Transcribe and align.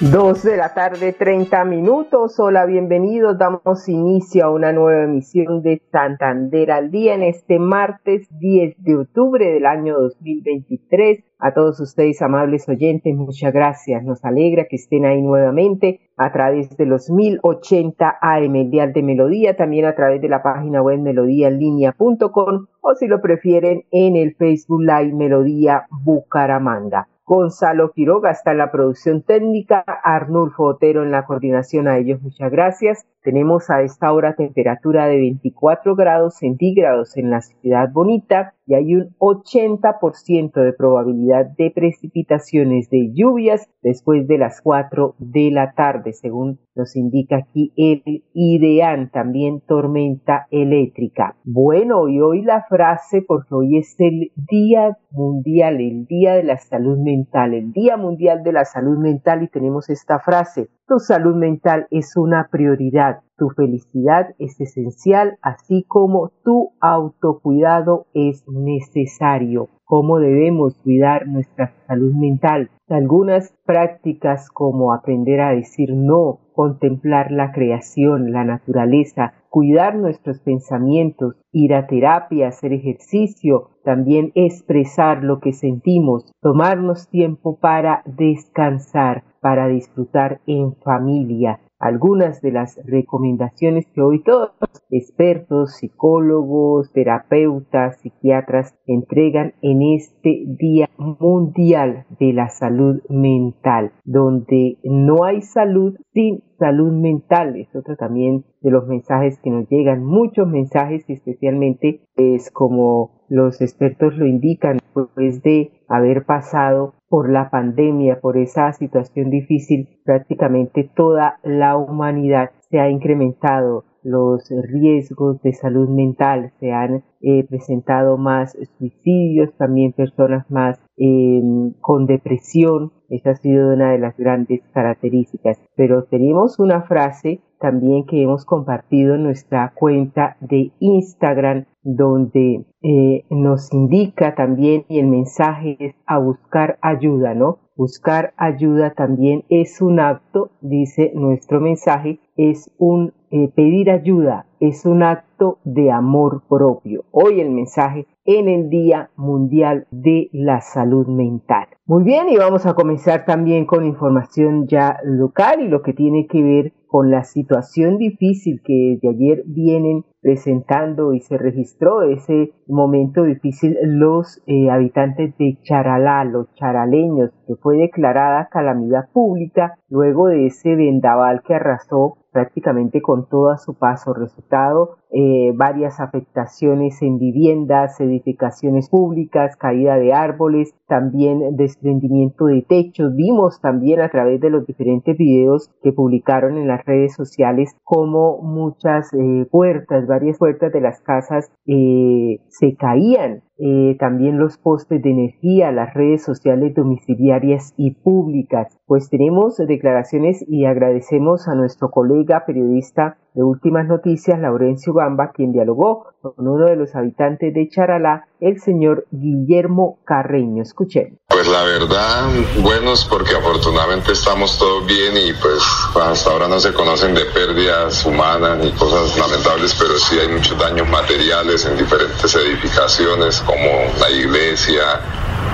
Dos 0.00 0.44
de 0.44 0.56
la 0.56 0.74
tarde, 0.74 1.12
30 1.12 1.64
minutos. 1.64 2.38
Hola, 2.38 2.66
bienvenidos. 2.66 3.36
Damos 3.36 3.88
inicio 3.88 4.44
a 4.44 4.50
una 4.52 4.72
nueva 4.72 5.02
emisión 5.02 5.60
de 5.60 5.82
Santander 5.90 6.70
al 6.70 6.92
día 6.92 7.14
en 7.14 7.24
este 7.24 7.58
martes 7.58 8.28
10 8.38 8.76
de 8.78 8.94
octubre 8.94 9.44
del 9.44 9.66
año 9.66 9.98
2023. 9.98 11.24
A 11.40 11.52
todos 11.52 11.80
ustedes, 11.80 12.22
amables 12.22 12.68
oyentes, 12.68 13.12
muchas 13.16 13.52
gracias. 13.52 14.04
Nos 14.04 14.24
alegra 14.24 14.66
que 14.70 14.76
estén 14.76 15.04
ahí 15.04 15.20
nuevamente 15.20 15.98
a 16.16 16.30
través 16.30 16.76
de 16.76 16.86
los 16.86 17.10
1080 17.10 18.18
AM, 18.20 18.54
el 18.54 18.70
Dial 18.70 18.92
de 18.92 19.02
Melodía, 19.02 19.56
también 19.56 19.84
a 19.84 19.96
través 19.96 20.22
de 20.22 20.28
la 20.28 20.44
página 20.44 20.80
web 20.80 21.00
melodíaenlínea.com 21.00 22.66
o 22.80 22.94
si 22.94 23.08
lo 23.08 23.20
prefieren 23.20 23.82
en 23.90 24.14
el 24.14 24.36
Facebook 24.36 24.80
Live 24.80 25.12
Melodía 25.12 25.88
Bucaramanga. 25.90 27.08
Gonzalo 27.28 27.92
Quiroga 27.92 28.30
está 28.30 28.52
en 28.52 28.58
la 28.58 28.72
producción 28.72 29.20
técnica, 29.20 29.84
Arnulfo 30.02 30.64
Otero 30.64 31.02
en 31.02 31.10
la 31.10 31.26
coordinación. 31.26 31.86
A 31.86 31.98
ellos 31.98 32.22
muchas 32.22 32.50
gracias. 32.50 33.06
Tenemos 33.22 33.68
a 33.68 33.82
esta 33.82 34.10
hora 34.14 34.34
temperatura 34.34 35.06
de 35.08 35.18
24 35.18 35.94
grados 35.94 36.36
centígrados 36.36 37.18
en 37.18 37.28
la 37.28 37.42
ciudad 37.42 37.90
bonita 37.92 38.54
y 38.68 38.74
hay 38.74 38.94
un 38.94 39.16
80% 39.18 40.52
de 40.52 40.72
probabilidad 40.74 41.46
de 41.56 41.70
precipitaciones 41.70 42.90
de 42.90 43.10
lluvias 43.14 43.66
después 43.82 44.28
de 44.28 44.36
las 44.36 44.60
4 44.60 45.14
de 45.18 45.50
la 45.50 45.72
tarde, 45.72 46.12
según 46.12 46.58
nos 46.74 46.94
indica 46.94 47.38
aquí 47.38 47.72
el 47.76 48.24
IDEAN, 48.34 49.10
también 49.10 49.62
tormenta 49.66 50.46
eléctrica. 50.50 51.34
Bueno, 51.44 52.08
y 52.08 52.20
hoy 52.20 52.42
la 52.42 52.66
frase, 52.68 53.22
porque 53.26 53.54
hoy 53.54 53.78
es 53.78 53.96
el 53.98 54.32
Día 54.36 54.98
Mundial, 55.12 55.80
el 55.80 56.04
Día 56.04 56.34
de 56.34 56.42
la 56.42 56.58
Salud 56.58 56.98
Mental, 56.98 57.54
el 57.54 57.72
Día 57.72 57.96
Mundial 57.96 58.42
de 58.42 58.52
la 58.52 58.66
Salud 58.66 58.98
Mental 58.98 59.42
y 59.42 59.48
tenemos 59.48 59.88
esta 59.88 60.18
frase, 60.18 60.68
tu 60.88 60.98
salud 60.98 61.36
mental 61.36 61.86
es 61.90 62.16
una 62.16 62.48
prioridad, 62.50 63.20
tu 63.36 63.50
felicidad 63.50 64.34
es 64.38 64.58
esencial, 64.58 65.38
así 65.42 65.84
como 65.86 66.30
tu 66.42 66.72
autocuidado 66.80 68.06
es 68.14 68.48
necesario. 68.48 69.68
¿Cómo 69.90 70.18
debemos 70.18 70.76
cuidar 70.84 71.26
nuestra 71.26 71.72
salud 71.86 72.12
mental? 72.12 72.68
Algunas 72.90 73.54
prácticas 73.64 74.50
como 74.50 74.92
aprender 74.92 75.40
a 75.40 75.54
decir 75.54 75.94
no, 75.94 76.40
contemplar 76.52 77.32
la 77.32 77.52
creación, 77.52 78.30
la 78.30 78.44
naturaleza, 78.44 79.32
cuidar 79.48 79.94
nuestros 79.96 80.40
pensamientos, 80.40 81.36
ir 81.52 81.72
a 81.72 81.86
terapia, 81.86 82.48
hacer 82.48 82.74
ejercicio, 82.74 83.70
también 83.82 84.30
expresar 84.34 85.24
lo 85.24 85.40
que 85.40 85.54
sentimos, 85.54 86.30
tomarnos 86.42 87.08
tiempo 87.08 87.56
para 87.56 88.02
descansar, 88.04 89.24
para 89.40 89.68
disfrutar 89.68 90.42
en 90.46 90.74
familia. 90.74 91.60
Algunas 91.78 92.42
de 92.42 92.50
las 92.50 92.80
recomendaciones 92.86 93.86
que 93.94 94.02
hoy 94.02 94.22
todos 94.24 94.50
expertos, 94.90 95.76
psicólogos, 95.76 96.92
terapeutas, 96.92 97.98
psiquiatras 98.00 98.74
entregan 98.86 99.54
en 99.62 99.82
este 99.82 100.44
Día 100.46 100.88
Mundial 100.96 102.04
de 102.18 102.32
la 102.32 102.48
Salud 102.48 103.00
Mental, 103.08 103.92
donde 104.04 104.78
no 104.82 105.22
hay 105.22 105.42
salud 105.42 105.94
sin 106.12 106.42
salud 106.58 106.92
mental. 106.92 107.56
Es 107.56 107.74
otro 107.76 107.96
también 107.96 108.44
de 108.60 108.70
los 108.72 108.88
mensajes 108.88 109.38
que 109.38 109.50
nos 109.50 109.68
llegan, 109.68 110.04
muchos 110.04 110.48
mensajes, 110.48 111.04
especialmente 111.08 112.00
es 112.16 112.50
como 112.50 113.22
los 113.28 113.60
expertos 113.60 114.16
lo 114.16 114.26
indican, 114.26 114.78
pues 114.94 115.42
de 115.42 115.70
haber 115.86 116.24
pasado 116.24 116.94
por 117.08 117.30
la 117.30 117.50
pandemia, 117.50 118.20
por 118.20 118.36
esa 118.36 118.72
situación 118.72 119.30
difícil, 119.30 119.88
prácticamente 120.04 120.90
toda 120.94 121.38
la 121.42 121.76
humanidad 121.76 122.50
se 122.70 122.80
ha 122.80 122.90
incrementado 122.90 123.84
los 124.02 124.48
riesgos 124.50 125.42
de 125.42 125.52
salud 125.52 125.88
mental, 125.88 126.52
se 126.60 126.72
han 126.72 127.02
eh, 127.20 127.44
presentado 127.48 128.16
más 128.16 128.56
suicidios, 128.78 129.52
también 129.56 129.92
personas 129.92 130.50
más 130.50 130.80
em, 130.96 131.72
con 131.80 132.06
depresión, 132.06 132.92
esa 133.08 133.30
ha 133.30 133.36
sido 133.36 133.74
una 133.74 133.92
de 133.92 133.98
las 133.98 134.16
grandes 134.16 134.62
características. 134.72 135.58
Pero 135.76 136.04
tenemos 136.04 136.58
una 136.58 136.82
frase 136.82 137.40
también 137.58 138.06
que 138.06 138.22
hemos 138.22 138.44
compartido 138.44 139.14
en 139.14 139.24
nuestra 139.24 139.72
cuenta 139.74 140.36
de 140.40 140.72
Instagram 140.78 141.64
donde 141.82 142.64
eh, 142.82 143.24
nos 143.30 143.72
indica 143.72 144.34
también 144.34 144.84
y 144.88 145.00
el 145.00 145.06
mensaje 145.06 145.76
es 145.80 145.94
a 146.06 146.18
buscar 146.18 146.78
ayuda, 146.80 147.34
¿no? 147.34 147.58
Buscar 147.76 148.34
ayuda 148.36 148.90
también 148.90 149.44
es 149.48 149.80
un 149.80 150.00
acto, 150.00 150.50
dice 150.60 151.12
nuestro 151.14 151.60
mensaje, 151.60 152.18
es 152.36 152.70
un 152.78 153.12
eh, 153.30 153.48
pedir 153.54 153.90
ayuda, 153.90 154.46
es 154.58 154.84
un 154.84 155.02
acto 155.02 155.58
de 155.64 155.90
amor 155.90 156.42
propio. 156.48 157.04
Hoy 157.10 157.40
el 157.40 157.50
mensaje 157.50 158.06
en 158.24 158.48
el 158.48 158.68
Día 158.68 159.10
Mundial 159.16 159.86
de 159.90 160.28
la 160.32 160.60
Salud 160.60 161.06
Mental. 161.06 161.68
Muy 161.86 162.04
bien, 162.04 162.28
y 162.28 162.36
vamos 162.36 162.66
a 162.66 162.74
comenzar 162.74 163.24
también 163.24 163.64
con 163.64 163.86
información 163.86 164.66
ya 164.66 164.98
local 165.04 165.60
y 165.60 165.68
lo 165.68 165.82
que 165.82 165.92
tiene 165.92 166.26
que 166.26 166.42
ver 166.42 166.72
con 166.88 167.10
la 167.10 167.22
situación 167.22 167.98
difícil 167.98 168.60
que 168.64 168.98
desde 169.00 169.08
ayer 169.10 169.44
vienen 169.46 170.04
presentando 170.20 171.12
y 171.12 171.20
se 171.20 171.38
registró 171.38 172.02
ese 172.02 172.52
momento 172.66 173.22
difícil 173.22 173.76
los 173.82 174.42
eh, 174.46 174.70
habitantes 174.70 175.36
de 175.38 175.58
Charalá, 175.62 176.24
los 176.24 176.52
charaleños, 176.54 177.30
que 177.46 177.54
fue 177.56 177.76
declarada 177.76 178.48
calamidad 178.50 179.08
pública 179.12 179.78
luego 179.88 180.28
de 180.28 180.46
ese 180.46 180.74
vendaval 180.74 181.42
que 181.46 181.54
arrasó 181.54 182.16
prácticamente 182.32 183.00
con 183.00 183.28
todo 183.28 183.50
a 183.50 183.58
su 183.58 183.74
paso. 183.74 184.12
Resultado, 184.12 184.98
eh, 185.10 185.52
varias 185.56 185.98
afectaciones 185.98 187.00
en 187.02 187.18
viviendas, 187.18 187.98
edificaciones 188.00 188.88
públicas, 188.90 189.56
caída 189.56 189.96
de 189.96 190.12
árboles, 190.12 190.74
también 190.86 191.56
desprendimiento 191.56 192.46
de 192.46 192.62
techos. 192.62 193.14
Vimos 193.14 193.60
también 193.60 194.00
a 194.00 194.10
través 194.10 194.40
de 194.40 194.50
los 194.50 194.66
diferentes 194.66 195.16
videos 195.16 195.70
que 195.82 195.92
publicaron 195.92 196.58
en 196.58 196.68
redes 196.84 197.14
sociales 197.14 197.74
como 197.84 198.40
muchas 198.42 199.12
eh, 199.14 199.46
puertas, 199.50 200.06
varias 200.06 200.38
puertas 200.38 200.72
de 200.72 200.80
las 200.80 201.00
casas 201.00 201.50
eh, 201.66 202.40
se 202.48 202.74
caían 202.76 203.42
eh, 203.58 203.96
también 203.98 204.38
los 204.38 204.56
postes 204.56 205.02
de 205.02 205.10
energía, 205.10 205.72
las 205.72 205.92
redes 205.94 206.22
sociales 206.22 206.74
domiciliarias 206.74 207.74
y 207.76 207.92
públicas. 207.92 208.78
Pues 208.86 209.10
tenemos 209.10 209.56
declaraciones 209.56 210.44
y 210.48 210.64
agradecemos 210.64 211.48
a 211.48 211.54
nuestro 211.54 211.90
colega 211.90 212.44
periodista 212.46 213.16
de 213.34 213.42
Últimas 213.44 213.86
Noticias, 213.86 214.40
Laurencio 214.40 214.92
Gamba, 214.94 215.32
quien 215.32 215.52
dialogó 215.52 216.06
con 216.20 216.48
uno 216.48 216.66
de 216.66 216.76
los 216.76 216.94
habitantes 216.96 217.54
de 217.54 217.68
Charalá, 217.68 218.26
el 218.40 218.60
señor 218.60 219.06
Guillermo 219.10 219.98
Carreño. 220.04 220.62
Escuchen. 220.62 221.18
Pues 221.28 221.46
la 221.46 221.62
verdad, 221.62 222.30
buenos 222.62 223.04
porque 223.04 223.36
afortunadamente 223.36 224.12
estamos 224.12 224.58
todos 224.58 224.86
bien 224.86 225.14
y 225.16 225.32
pues 225.40 225.62
hasta 226.02 226.30
ahora 226.30 226.48
no 226.48 226.58
se 226.58 226.72
conocen 226.72 227.14
de 227.14 227.24
pérdidas 227.26 228.04
humanas 228.04 228.58
ni 228.58 228.72
cosas 228.72 229.16
lamentables, 229.16 229.76
pero 229.78 229.96
sí 229.98 230.18
hay 230.18 230.28
muchos 230.34 230.58
daños 230.58 230.88
materiales 230.88 231.64
en 231.66 231.76
diferentes 231.76 232.34
edificaciones 232.34 233.40
como 233.48 233.90
la 233.98 234.10
iglesia, 234.10 235.00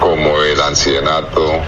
como 0.00 0.42
el 0.42 0.60
ancianato, 0.60 1.62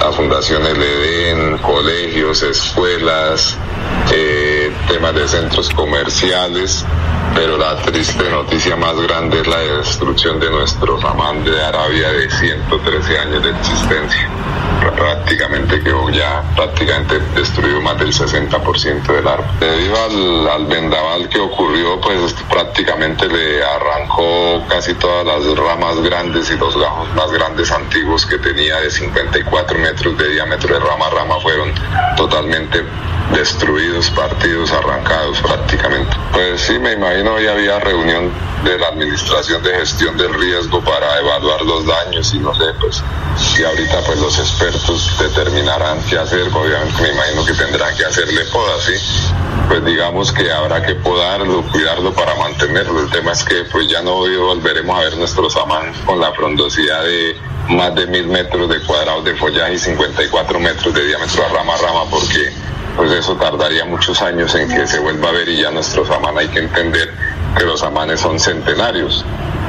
la 0.00 0.10
Fundación 0.12 0.66
El 0.66 0.82
Edén, 0.82 1.58
colegios, 1.58 2.42
escuelas, 2.42 3.56
eh, 4.12 4.57
temas 4.88 5.14
de 5.14 5.28
centros 5.28 5.68
comerciales, 5.70 6.84
pero 7.34 7.58
la 7.58 7.76
triste 7.82 8.28
noticia 8.30 8.74
más 8.76 8.96
grande 8.96 9.40
es 9.40 9.46
la 9.46 9.58
destrucción 9.58 10.40
de 10.40 10.50
nuestro 10.50 10.96
ramán 10.96 11.44
de 11.44 11.62
Arabia 11.62 12.10
de 12.10 12.30
113 12.30 13.18
años 13.18 13.42
de 13.42 13.50
existencia. 13.50 14.28
Prácticamente 14.96 15.80
quedó 15.82 16.08
ya 16.08 16.42
prácticamente 16.56 17.20
destruido 17.34 17.80
más 17.82 17.98
del 17.98 18.12
60% 18.12 19.06
del 19.06 19.28
árbol. 19.28 19.46
Debido 19.60 19.96
al, 20.02 20.48
al, 20.48 20.66
vendaval 20.66 21.28
que 21.28 21.38
ocurrió, 21.38 22.00
pues 22.00 22.34
prácticamente 22.48 23.28
le 23.28 23.62
arrancó 23.62 24.64
casi 24.68 24.94
todas 24.94 25.26
las 25.26 25.56
ramas 25.56 26.00
grandes 26.00 26.50
y 26.50 26.56
los 26.56 26.76
gajos 26.76 27.14
más 27.14 27.30
grandes 27.30 27.70
antiguos 27.70 28.24
que 28.24 28.38
tenía 28.38 28.80
de 28.80 28.90
54 28.90 29.78
metros 29.78 30.16
de 30.16 30.28
diámetro 30.30 30.74
de 30.74 30.80
rama 30.80 31.06
a 31.06 31.10
rama 31.10 31.40
fueron 31.40 31.72
totalmente 32.16 32.82
destruidos, 33.32 34.10
partidos, 34.10 34.72
arrancados 34.72 35.40
prácticamente. 35.40 36.16
Pues 36.32 36.60
sí, 36.62 36.78
me 36.78 36.92
imagino 36.92 37.34
hoy 37.34 37.46
había 37.46 37.78
reunión 37.78 38.32
de 38.64 38.78
la 38.78 38.88
Administración 38.88 39.62
de 39.62 39.70
Gestión 39.74 40.16
del 40.16 40.34
Riesgo 40.34 40.82
para 40.82 41.18
evaluar 41.18 41.62
los 41.62 41.86
daños 41.86 42.34
y 42.34 42.38
no 42.38 42.54
sé, 42.54 42.64
pues 42.80 43.02
y 43.58 43.64
ahorita 43.64 44.00
pues 44.06 44.18
los 44.20 44.38
expertos 44.38 45.10
determinarán 45.18 45.98
qué 46.08 46.18
hacer, 46.18 46.48
obviamente 46.52 47.02
me 47.02 47.10
imagino 47.10 47.44
que 47.44 47.54
tendrán 47.54 47.96
que 47.96 48.04
hacerle 48.04 48.44
podas, 48.52 48.84
¿sí? 48.84 48.92
Pues 49.68 49.84
digamos 49.84 50.32
que 50.32 50.50
habrá 50.50 50.84
que 50.84 50.94
podarlo, 50.96 51.62
cuidarlo 51.70 52.12
para 52.14 52.34
mantenerlo. 52.34 53.00
El 53.00 53.10
tema 53.10 53.32
es 53.32 53.44
que 53.44 53.64
pues 53.64 53.88
ya 53.88 54.02
no 54.02 54.14
volveremos 54.16 54.96
a 54.96 55.02
ver 55.02 55.16
nuestros 55.16 55.56
amán 55.56 55.92
con 56.04 56.20
la 56.20 56.32
frondosidad 56.32 57.02
de 57.04 57.36
más 57.68 57.94
de 57.94 58.06
mil 58.06 58.26
metros 58.26 58.68
de 58.68 58.80
cuadrados 58.84 59.24
de 59.24 59.34
follaje 59.36 59.74
y 59.74 59.78
54 59.78 60.58
metros 60.58 60.94
de 60.94 61.06
diámetro 61.06 61.44
a 61.44 61.48
rama 61.48 61.74
a 61.74 61.78
rama 61.78 62.10
porque 62.10 62.52
pues 62.98 63.12
eso 63.12 63.36
tardaría 63.36 63.84
muchos 63.84 64.20
años 64.22 64.52
en 64.56 64.68
que 64.68 64.84
se 64.84 64.98
vuelva 64.98 65.28
a 65.28 65.32
ver 65.32 65.48
y 65.48 65.62
ya 65.62 65.70
nuestros 65.70 66.10
amán 66.10 66.36
hay 66.36 66.48
que 66.48 66.58
entender 66.58 67.08
que 67.56 67.64
los 67.64 67.80
amanes 67.84 68.18
son 68.18 68.40
centenarios. 68.40 69.24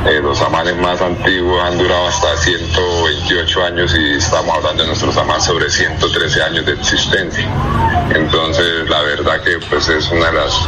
Eh, 0.07 0.19
los 0.19 0.41
amanes 0.41 0.75
más 0.77 0.99
antiguos 0.99 1.63
han 1.63 1.77
durado 1.77 2.07
hasta 2.07 2.35
128 2.37 3.63
años 3.65 3.95
y 3.95 4.13
estamos 4.15 4.55
hablando 4.57 4.81
de 4.81 4.87
nuestros 4.87 5.15
amanes 5.15 5.43
sobre 5.43 5.69
113 5.69 6.41
años 6.41 6.65
de 6.65 6.73
existencia. 6.73 7.47
Entonces, 8.15 8.89
la 8.89 9.01
verdad 9.03 9.43
que 9.43 9.59
pues 9.69 9.87
es 9.89 10.09
una 10.09 10.31
de 10.31 10.33
las 10.33 10.67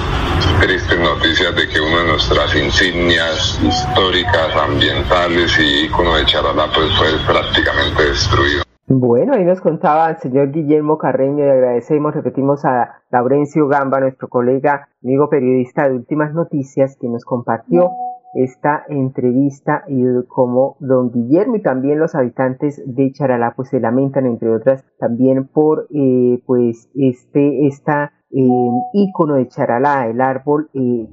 tristes 0.60 1.00
noticias 1.00 1.56
de 1.56 1.68
que 1.68 1.82
una 1.82 1.98
de 1.98 2.08
nuestras 2.10 2.56
insignias 2.56 3.58
históricas, 3.64 4.56
ambientales 4.56 5.58
y 5.58 5.86
icono 5.86 6.16
de 6.16 6.26
Charalá 6.28 6.70
pues 6.72 6.96
fue 6.96 7.10
prácticamente 7.26 8.04
destruido. 8.04 8.71
Bueno, 8.94 9.36
ahí 9.36 9.46
nos 9.46 9.62
contaba 9.62 10.10
el 10.10 10.18
señor 10.18 10.52
Guillermo 10.52 10.98
Carreño 10.98 11.46
y 11.46 11.50
agradecemos, 11.50 12.14
repetimos 12.14 12.66
a 12.66 13.02
Laurencio 13.10 13.70
Gamba, 13.70 14.02
nuestro 14.02 14.28
colega, 14.28 14.90
amigo 15.02 15.30
periodista 15.30 15.88
de 15.88 15.96
Últimas 15.96 16.34
Noticias, 16.34 16.98
que 17.00 17.08
nos 17.08 17.24
compartió 17.24 17.92
esta 18.34 18.84
entrevista 18.90 19.86
y 19.88 20.04
como 20.28 20.76
don 20.82 21.10
Guillermo 21.10 21.56
y 21.56 21.62
también 21.62 22.00
los 22.00 22.16
habitantes 22.16 22.84
de 22.86 23.14
Charalá 23.14 23.54
pues 23.56 23.70
se 23.70 23.80
lamentan 23.80 24.26
entre 24.26 24.54
otras 24.54 24.84
también 25.00 25.48
por 25.48 25.88
eh, 25.94 26.42
pues 26.46 26.90
este 26.94 27.68
esta 27.68 28.12
eh, 28.32 28.48
ícono 28.94 29.36
de 29.36 29.48
Charalá 29.48 30.08
el 30.08 30.20
árbol 30.20 30.70
eh, 30.74 31.08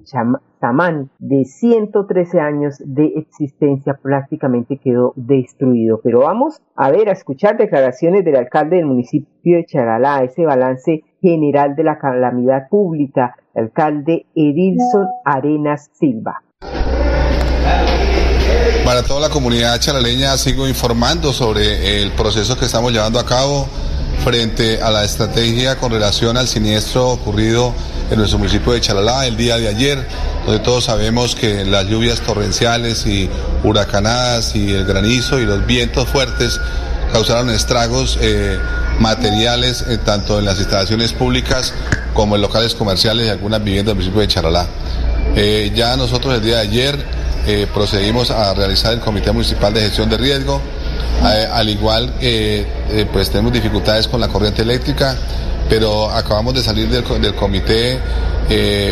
Samán 0.61 1.11
de 1.19 1.45
113 1.45 2.41
años 2.41 2.77
de 2.85 3.13
existencia 3.17 3.95
prácticamente 3.95 4.79
quedó 4.79 5.13
destruido. 5.17 6.01
Pero 6.03 6.21
vamos 6.21 6.61
a 6.75 6.91
ver 6.91 7.09
a 7.09 7.13
escuchar 7.13 7.57
declaraciones 7.57 8.25
del 8.25 8.37
alcalde 8.37 8.77
del 8.77 8.87
municipio 8.87 9.57
de 9.57 9.65
Charalá 9.65 10.23
ese 10.25 10.45
balance 10.45 11.05
general 11.21 11.75
de 11.77 11.85
la 11.85 11.99
calamidad 11.99 12.69
pública 12.69 13.37
alcalde 13.55 14.27
Edilson 14.35 15.07
Arenas 15.25 15.91
Silva. 15.93 16.43
Para 18.85 19.03
toda 19.03 19.21
la 19.21 19.29
comunidad 19.29 19.79
charaleña 19.81 20.37
sigo 20.39 20.67
informando 20.67 21.33
sobre 21.33 22.03
el 22.03 22.13
proceso 22.13 22.59
que 22.59 22.65
estamos 22.65 22.93
llevando 22.93 23.19
a 23.19 23.27
cabo 23.27 23.67
frente 24.25 24.81
a 24.81 24.91
la 24.91 25.05
estrategia 25.05 25.77
con 25.77 25.93
relación 25.93 26.37
al 26.37 26.49
siniestro 26.49 27.11
ocurrido 27.11 27.75
en 28.11 28.19
nuestro 28.19 28.39
municipio 28.39 28.73
de 28.73 28.81
Chalalá 28.81 29.27
el 29.27 29.37
día 29.37 29.57
de 29.59 29.69
ayer, 29.69 30.07
donde 30.47 30.61
todos 30.61 30.85
sabemos 30.85 31.35
que 31.35 31.65
las 31.65 31.87
lluvias 31.87 32.21
torrenciales 32.21 33.07
y 33.07 33.29
huracanadas 33.65 34.55
y 34.55 34.73
el 34.73 34.85
granizo 34.85 35.39
y 35.39 35.45
los 35.45 35.67
vientos 35.67 36.09
fuertes 36.09 36.61
causaron 37.13 37.51
estragos 37.51 38.19
eh, 38.21 38.59
materiales 38.99 39.85
eh, 39.89 39.99
tanto 39.99 40.39
en 40.39 40.45
las 40.45 40.59
instalaciones 40.59 41.13
públicas 41.13 41.73
como 42.15 42.37
en 42.37 42.43
locales 42.43 42.75
comerciales 42.75 43.27
y 43.27 43.31
algunas 43.31 43.63
viviendas 43.63 43.87
del 43.87 43.97
municipio 43.97 44.21
de 44.21 44.29
Charalá. 44.29 44.67
Eh, 45.37 45.73
ya 45.75 45.97
nosotros 45.97 46.35
el 46.35 46.43
día 46.43 46.57
de 46.57 46.61
ayer 46.63 47.19
procedimos 47.73 48.31
a 48.31 48.53
realizar 48.53 48.93
el 48.93 49.01
Comité 49.01 49.33
Municipal 49.33 49.73
de 49.73 49.81
Gestión 49.81 50.11
de 50.11 50.19
Riesgo. 50.19 50.61
Al 51.23 51.71
igual, 51.71 52.13
eh, 52.21 53.07
pues 53.11 53.31
tenemos 53.31 53.55
dificultades 53.55 54.07
con 54.07 54.21
la 54.21 54.29
corriente 54.29 54.61
eléctrica, 54.61 55.17
pero 55.69 56.11
acabamos 56.11 56.55
de 56.55 56.63
salir 56.63 56.89
del, 56.89 57.35
Comité 57.35 58.01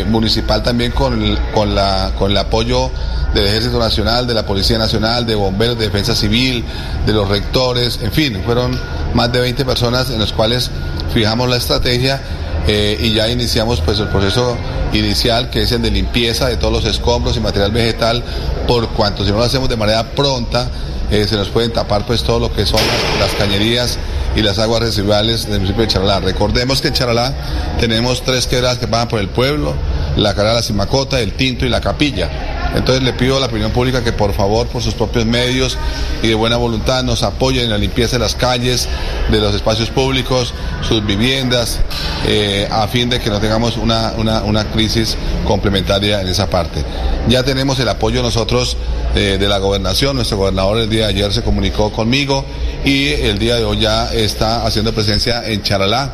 Municipal 0.07 0.61
también 0.61 0.91
con, 0.91 1.37
con, 1.53 1.73
la, 1.73 2.11
con 2.17 2.31
el 2.31 2.37
apoyo 2.37 2.91
del 3.33 3.47
Ejército 3.47 3.79
Nacional, 3.79 4.27
de 4.27 4.33
la 4.33 4.45
Policía 4.45 4.77
Nacional, 4.77 5.25
de 5.25 5.35
Bomberos, 5.35 5.77
de 5.77 5.85
Defensa 5.85 6.15
Civil, 6.15 6.63
de 7.05 7.13
los 7.13 7.27
rectores, 7.27 7.99
en 8.01 8.11
fin, 8.11 8.41
fueron 8.45 8.79
más 9.13 9.31
de 9.31 9.39
20 9.39 9.65
personas 9.65 10.09
en 10.09 10.19
las 10.19 10.33
cuales 10.33 10.69
fijamos 11.13 11.49
la 11.49 11.57
estrategia 11.57 12.21
eh, 12.67 12.97
y 12.99 13.13
ya 13.13 13.29
iniciamos 13.29 13.81
pues 13.81 13.99
el 13.99 14.07
proceso 14.07 14.57
inicial 14.91 15.49
que 15.49 15.61
es 15.61 15.71
el 15.71 15.81
de 15.81 15.89
limpieza 15.89 16.47
de 16.47 16.57
todos 16.57 16.73
los 16.73 16.85
escombros 16.85 17.37
y 17.37 17.39
material 17.39 17.71
vegetal 17.71 18.23
por 18.67 18.89
cuanto 18.89 19.23
si 19.23 19.31
no 19.31 19.37
lo 19.37 19.43
hacemos 19.43 19.69
de 19.69 19.77
manera 19.77 20.03
pronta 20.11 20.69
eh, 21.09 21.25
se 21.27 21.37
nos 21.37 21.47
pueden 21.47 21.71
tapar 21.71 22.05
pues 22.05 22.23
todo 22.23 22.39
lo 22.39 22.53
que 22.53 22.65
son 22.65 22.81
las, 23.19 23.31
cañerías 23.35 23.97
y 24.35 24.41
las 24.41 24.59
aguas 24.59 24.81
residuales 24.81 25.45
del 25.45 25.59
municipio 25.59 25.83
de 25.83 25.87
Charalá. 25.87 26.19
Recordemos 26.19 26.81
que 26.81 26.89
en 26.89 26.93
Charalá 26.93 27.33
tenemos 27.79 28.23
tres 28.23 28.47
quebradas 28.47 28.77
que 28.77 28.87
pasan 28.87 29.07
por 29.07 29.19
el 29.19 29.29
pueblo, 29.29 29.73
la 30.15 30.33
carrera 30.33 30.51
de 30.51 30.59
la 30.59 30.63
Simacota, 30.63 31.19
el 31.19 31.33
Tinto 31.33 31.65
y 31.65 31.69
la 31.69 31.81
Capilla. 31.81 32.56
Entonces 32.75 33.03
le 33.03 33.13
pido 33.13 33.37
a 33.37 33.39
la 33.39 33.47
opinión 33.47 33.71
pública 33.71 34.03
que 34.03 34.13
por 34.13 34.33
favor, 34.33 34.67
por 34.67 34.81
sus 34.81 34.93
propios 34.93 35.25
medios 35.25 35.77
y 36.21 36.27
de 36.27 36.35
buena 36.35 36.57
voluntad, 36.57 37.03
nos 37.03 37.23
apoyen 37.23 37.65
en 37.65 37.69
la 37.69 37.77
limpieza 37.77 38.13
de 38.13 38.19
las 38.19 38.35
calles, 38.35 38.87
de 39.31 39.39
los 39.39 39.55
espacios 39.55 39.89
públicos, 39.89 40.53
sus 40.81 41.05
viviendas, 41.05 41.79
eh, 42.25 42.67
a 42.71 42.87
fin 42.87 43.09
de 43.09 43.19
que 43.19 43.29
no 43.29 43.39
tengamos 43.39 43.77
una, 43.77 44.13
una, 44.13 44.65
crisis 44.71 45.17
complementaria 45.45 46.21
en 46.21 46.27
esa 46.27 46.49
parte. 46.49 46.83
Ya 47.27 47.43
tenemos 47.43 47.79
el 47.79 47.89
apoyo 47.89 48.21
nosotros 48.21 48.77
eh, 49.15 49.37
de 49.39 49.47
la 49.47 49.59
gobernación, 49.59 50.15
nuestro 50.15 50.37
gobernador 50.37 50.77
el 50.79 50.89
día 50.89 51.07
de 51.07 51.13
ayer 51.13 51.33
se 51.33 51.43
comunicó 51.43 51.91
conmigo 51.91 52.45
y 52.83 53.07
el 53.07 53.39
día 53.39 53.55
de 53.55 53.63
hoy 53.63 53.79
ya 53.79 54.13
está 54.13 54.65
haciendo 54.65 54.93
presencia 54.93 55.47
en 55.47 55.61
Charalá. 55.63 56.11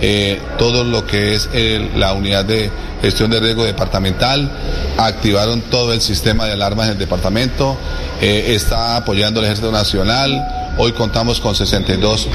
Eh, 0.00 0.38
todo 0.58 0.84
lo 0.84 1.06
que 1.06 1.34
es 1.34 1.48
la 1.94 2.12
unidad 2.12 2.44
de 2.44 2.70
gestión 3.00 3.30
de 3.30 3.40
riesgo 3.40 3.64
departamental, 3.64 4.50
activaron 4.98 5.62
todo 5.62 5.92
el 5.92 6.00
sistema 6.00 6.44
de 6.46 6.52
alarmas 6.52 6.86
en 6.86 6.92
el 6.92 6.98
departamento, 6.98 7.76
eh, 8.20 8.54
está 8.54 8.96
apoyando 8.96 9.40
el 9.40 9.46
Ejército 9.46 9.72
Nacional, 9.72 10.74
hoy 10.78 10.92
contamos 10.92 11.40
con 11.40 11.54
62 11.54 12.28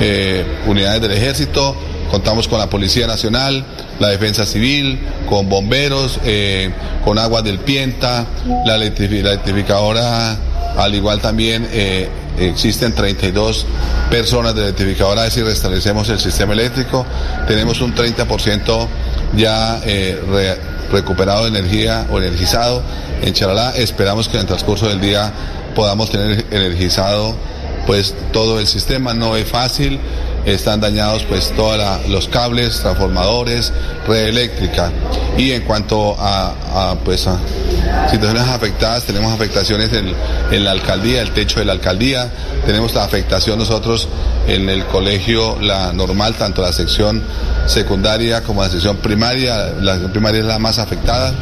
eh, 0.00 0.44
unidades 0.66 1.02
del 1.02 1.12
Ejército, 1.12 1.74
contamos 2.10 2.46
con 2.46 2.60
la 2.60 2.70
Policía 2.70 3.06
Nacional, 3.06 3.64
la 3.98 4.08
Defensa 4.08 4.46
Civil, 4.46 5.00
con 5.28 5.48
bomberos, 5.48 6.20
con 7.04 7.18
aguas 7.18 7.42
del 7.44 7.58
Pienta, 7.58 8.26
la, 8.64 8.76
electrificadora, 8.76 10.36
al 10.78 10.94
igual 10.94 11.20
también 11.20 11.68
existen 12.38 12.94
32 12.94 13.66
personas 14.10 14.54
de 14.54 14.62
electrificadora 14.62 15.30
si 15.30 15.42
restablecemos 15.42 16.08
el 16.08 16.18
sistema 16.18 16.52
eléctrico. 16.52 17.04
Tenemos 17.46 17.80
un 17.80 17.94
30% 17.94 18.86
ya 19.36 19.80
eh, 19.84 20.56
recuperado 20.90 21.42
de 21.42 21.48
energía 21.58 22.06
o 22.10 22.18
energizado 22.18 22.82
en 23.22 23.32
Charalá. 23.34 23.72
Esperamos 23.76 24.28
que 24.28 24.36
en 24.36 24.42
el 24.42 24.46
transcurso 24.46 24.88
del 24.88 25.00
día 25.00 25.32
podamos 25.74 26.10
tener 26.10 26.46
energizado 26.50 27.34
pues 27.86 28.14
todo 28.32 28.58
el 28.60 28.66
sistema. 28.66 29.14
No 29.14 29.36
es 29.36 29.48
fácil 29.48 29.98
están 30.54 30.80
dañados 30.80 31.24
pues 31.24 31.52
todos 31.54 31.78
los 32.08 32.28
cables, 32.28 32.80
transformadores, 32.80 33.72
red 34.06 34.28
eléctrica. 34.28 34.90
Y 35.36 35.52
en 35.52 35.62
cuanto 35.62 36.16
a, 36.18 36.96
pues 37.04 37.28
situaciones 38.10 38.48
afectadas, 38.48 39.04
tenemos 39.04 39.32
afectaciones 39.32 39.92
en, 39.92 40.12
en, 40.50 40.64
la 40.64 40.72
alcaldía, 40.72 41.22
el 41.22 41.32
techo 41.32 41.60
de 41.60 41.66
la 41.66 41.72
alcaldía, 41.72 42.30
tenemos 42.66 42.94
la 42.94 43.04
afectación 43.04 43.58
nosotros 43.58 44.08
en 44.46 44.68
el 44.68 44.86
colegio, 44.86 45.58
la 45.60 45.92
normal, 45.92 46.34
tanto 46.34 46.62
la 46.62 46.72
sección 46.72 47.22
secundaria 47.66 48.42
como 48.42 48.62
la 48.62 48.70
sección 48.70 48.96
primaria, 48.96 49.74
la 49.80 49.96
primaria 50.08 50.40
es 50.40 50.46
la 50.46 50.58
más 50.58 50.78
afectada, 50.78 51.34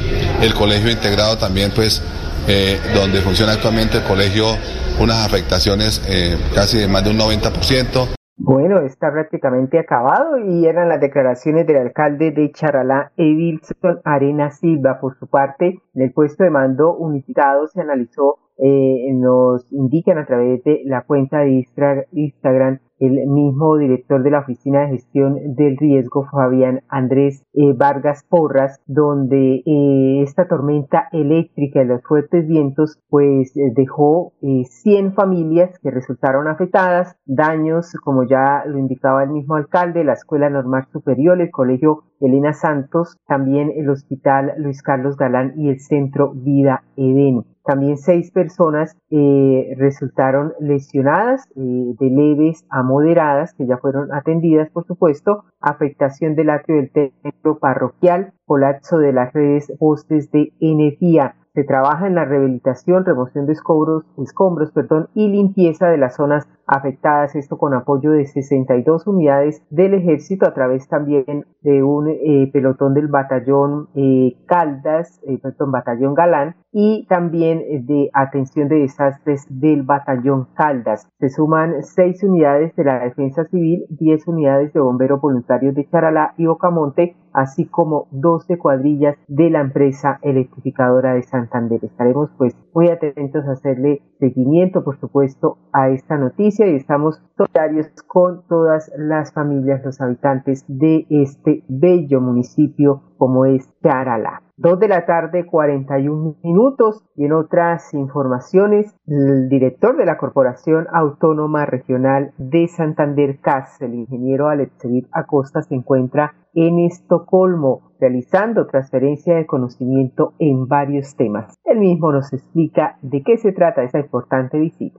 el 0.42 0.54
colegio 0.54 0.90
integrado 0.90 1.38
también 1.38 1.70
pues 1.70 2.02
eh, 2.48 2.80
donde 2.94 3.22
funciona 3.22 3.52
actualmente 3.52 3.98
el 3.98 4.04
colegio 4.04 4.56
unas 4.98 5.26
afectaciones 5.26 6.00
eh, 6.06 6.38
casi 6.54 6.78
de 6.78 6.88
más 6.88 7.04
de 7.04 7.10
un 7.10 7.18
90%. 7.18 8.15
Bueno, 8.38 8.80
está 8.80 9.10
prácticamente 9.10 9.78
acabado 9.78 10.38
y 10.38 10.66
eran 10.66 10.90
las 10.90 11.00
declaraciones 11.00 11.66
del 11.66 11.78
alcalde 11.78 12.32
de 12.32 12.52
Charalá, 12.52 13.10
Edilson 13.16 14.00
Arena 14.04 14.50
Silva. 14.50 15.00
Por 15.00 15.18
su 15.18 15.26
parte, 15.26 15.80
en 15.94 16.02
el 16.02 16.12
puesto 16.12 16.44
de 16.44 16.50
mando 16.50 16.94
unificado 16.94 17.66
se 17.66 17.80
analizó, 17.80 18.38
eh, 18.58 19.10
nos 19.14 19.72
indican 19.72 20.18
a 20.18 20.26
través 20.26 20.62
de 20.64 20.82
la 20.84 21.02
cuenta 21.02 21.38
de 21.38 21.64
Instagram 22.12 22.80
el 22.98 23.26
mismo 23.26 23.76
director 23.76 24.22
de 24.22 24.30
la 24.30 24.40
Oficina 24.40 24.80
de 24.80 24.88
Gestión 24.88 25.54
del 25.54 25.76
Riesgo, 25.76 26.26
Fabián 26.30 26.82
Andrés 26.88 27.42
eh, 27.52 27.72
Vargas 27.74 28.24
Porras, 28.28 28.80
donde 28.86 29.62
eh, 29.66 30.22
esta 30.22 30.48
tormenta 30.48 31.08
eléctrica 31.12 31.82
y 31.82 31.86
los 31.86 32.02
fuertes 32.02 32.46
vientos 32.46 32.98
pues 33.08 33.56
eh, 33.56 33.72
dejó 33.74 34.32
100 34.40 35.14
familias 35.14 35.78
que 35.80 35.90
resultaron 35.90 36.48
afectadas, 36.48 37.16
daños 37.24 37.92
como 38.04 38.24
ya 38.24 38.64
lo 38.66 38.78
indicaba 38.78 39.24
el 39.24 39.30
mismo 39.30 39.56
alcalde, 39.56 40.04
la 40.04 40.14
Escuela 40.14 40.50
Normal 40.50 40.86
Superior, 40.92 41.40
el 41.40 41.50
Colegio 41.50 42.04
Elena 42.20 42.52
Santos, 42.52 43.16
también 43.26 43.72
el 43.76 43.88
Hospital 43.90 44.54
Luis 44.58 44.82
Carlos 44.82 45.16
Galán 45.16 45.54
y 45.56 45.68
el 45.68 45.80
Centro 45.80 46.32
Vida 46.34 46.82
Eden. 46.96 47.44
También 47.64 47.98
seis 47.98 48.30
personas 48.30 48.96
eh, 49.10 49.74
resultaron 49.76 50.52
lesionadas 50.60 51.48
eh, 51.56 51.94
de 51.98 52.10
leves 52.10 52.64
a 52.70 52.84
moderadas, 52.84 53.54
que 53.54 53.66
ya 53.66 53.76
fueron 53.78 54.14
atendidas, 54.14 54.70
por 54.70 54.86
supuesto, 54.86 55.44
afectación 55.60 56.36
del 56.36 56.50
atrio 56.50 56.76
del 56.76 56.90
templo 56.92 57.58
parroquial, 57.58 58.32
colapso 58.44 58.98
de 58.98 59.12
las 59.12 59.32
redes 59.32 59.72
postes 59.80 60.30
de 60.30 60.52
energía, 60.60 61.34
se 61.56 61.64
trabaja 61.64 62.06
en 62.06 62.14
la 62.14 62.26
rehabilitación, 62.26 63.06
remoción 63.06 63.46
de 63.46 63.54
escombros, 63.54 64.04
escombros 64.22 64.70
perdón, 64.72 65.08
y 65.14 65.28
limpieza 65.28 65.88
de 65.88 65.96
las 65.96 66.16
zonas 66.16 66.46
afectadas, 66.66 67.34
esto 67.34 67.56
con 67.56 67.72
apoyo 67.72 68.10
de 68.10 68.26
62 68.26 69.06
unidades 69.06 69.62
del 69.70 69.94
ejército 69.94 70.46
a 70.46 70.52
través 70.52 70.86
también 70.86 71.46
de 71.62 71.82
un 71.82 72.08
eh, 72.08 72.50
pelotón 72.52 72.92
del 72.92 73.08
batallón 73.08 73.88
eh, 73.94 74.36
Caldas, 74.46 75.18
eh, 75.26 75.38
perdón, 75.42 75.72
batallón 75.72 76.14
Galán 76.14 76.56
y 76.72 77.06
también 77.08 77.86
de 77.86 78.10
atención 78.12 78.68
de 78.68 78.80
desastres 78.80 79.46
del 79.48 79.82
batallón 79.82 80.48
Caldas. 80.54 81.08
Se 81.18 81.30
suman 81.30 81.82
6 81.82 82.22
unidades 82.24 82.76
de 82.76 82.84
la 82.84 82.98
defensa 82.98 83.44
civil, 83.46 83.86
10 83.88 84.28
unidades 84.28 84.74
de 84.74 84.80
bomberos 84.80 85.22
voluntarios 85.22 85.74
de 85.74 85.88
Charalá 85.88 86.34
y 86.36 86.46
Ocamonte, 86.48 87.16
así 87.36 87.66
como 87.66 88.08
12 88.12 88.56
cuadrillas 88.56 89.16
de 89.28 89.50
la 89.50 89.60
empresa 89.60 90.18
electrificadora 90.22 91.12
de 91.14 91.22
Santander. 91.22 91.84
Estaremos 91.84 92.30
pues 92.38 92.56
muy 92.74 92.88
atentos 92.88 93.44
a 93.46 93.52
hacerle 93.52 94.00
seguimiento, 94.18 94.82
por 94.82 94.98
supuesto, 94.98 95.58
a 95.72 95.90
esta 95.90 96.16
noticia 96.16 96.66
y 96.66 96.76
estamos 96.76 97.22
solidarios 97.36 97.88
con 98.06 98.42
todas 98.48 98.90
las 98.96 99.34
familias, 99.34 99.84
los 99.84 100.00
habitantes 100.00 100.64
de 100.66 101.06
este 101.10 101.62
bello 101.68 102.22
municipio 102.22 103.02
como 103.16 103.46
es 103.46 103.68
Charalá. 103.82 104.42
Dos 104.58 104.80
de 104.80 104.88
la 104.88 105.04
tarde, 105.04 105.44
41 105.44 106.36
minutos. 106.42 107.04
Y 107.14 107.26
en 107.26 107.32
otras 107.32 107.92
informaciones, 107.92 108.94
el 109.06 109.48
director 109.50 109.96
de 109.96 110.06
la 110.06 110.16
Corporación 110.16 110.86
Autónoma 110.92 111.66
Regional 111.66 112.32
de 112.38 112.66
Santander, 112.68 113.38
CAS, 113.40 113.80
el 113.82 113.94
ingeniero 113.94 114.48
Alexevit 114.48 115.08
Acosta, 115.12 115.62
se 115.62 115.74
encuentra 115.74 116.34
en 116.54 116.78
Estocolmo, 116.78 117.92
realizando 118.00 118.66
transferencia 118.66 119.36
de 119.36 119.44
conocimiento 119.44 120.32
en 120.38 120.66
varios 120.66 121.14
temas. 121.16 121.54
Él 121.64 121.78
mismo 121.78 122.10
nos 122.12 122.32
explica 122.32 122.96
de 123.02 123.22
qué 123.22 123.36
se 123.36 123.52
trata 123.52 123.82
esa 123.82 123.98
importante 123.98 124.58
visita. 124.58 124.98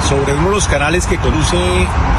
Sobre 0.00 0.34
uno 0.34 0.48
de 0.48 0.54
los 0.56 0.68
canales 0.68 1.06
que 1.06 1.16
conduce 1.16 1.56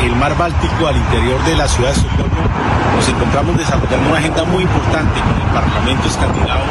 el 0.04 0.16
mar 0.16 0.32
Báltico 0.40 0.88
al 0.88 0.96
interior 0.96 1.40
de 1.44 1.56
la 1.56 1.68
ciudad 1.68 1.90
de 1.90 1.96
Estocolmo, 1.96 2.75
nos 2.96 3.10
encontramos 3.10 3.58
desarrollando 3.58 4.10
una 4.10 4.20
agenda 4.20 4.44
muy 4.46 4.64
importante 4.64 5.20
con 5.20 5.36
el 5.36 5.54
Parlamento 5.54 6.08
escandinavo 6.08 6.64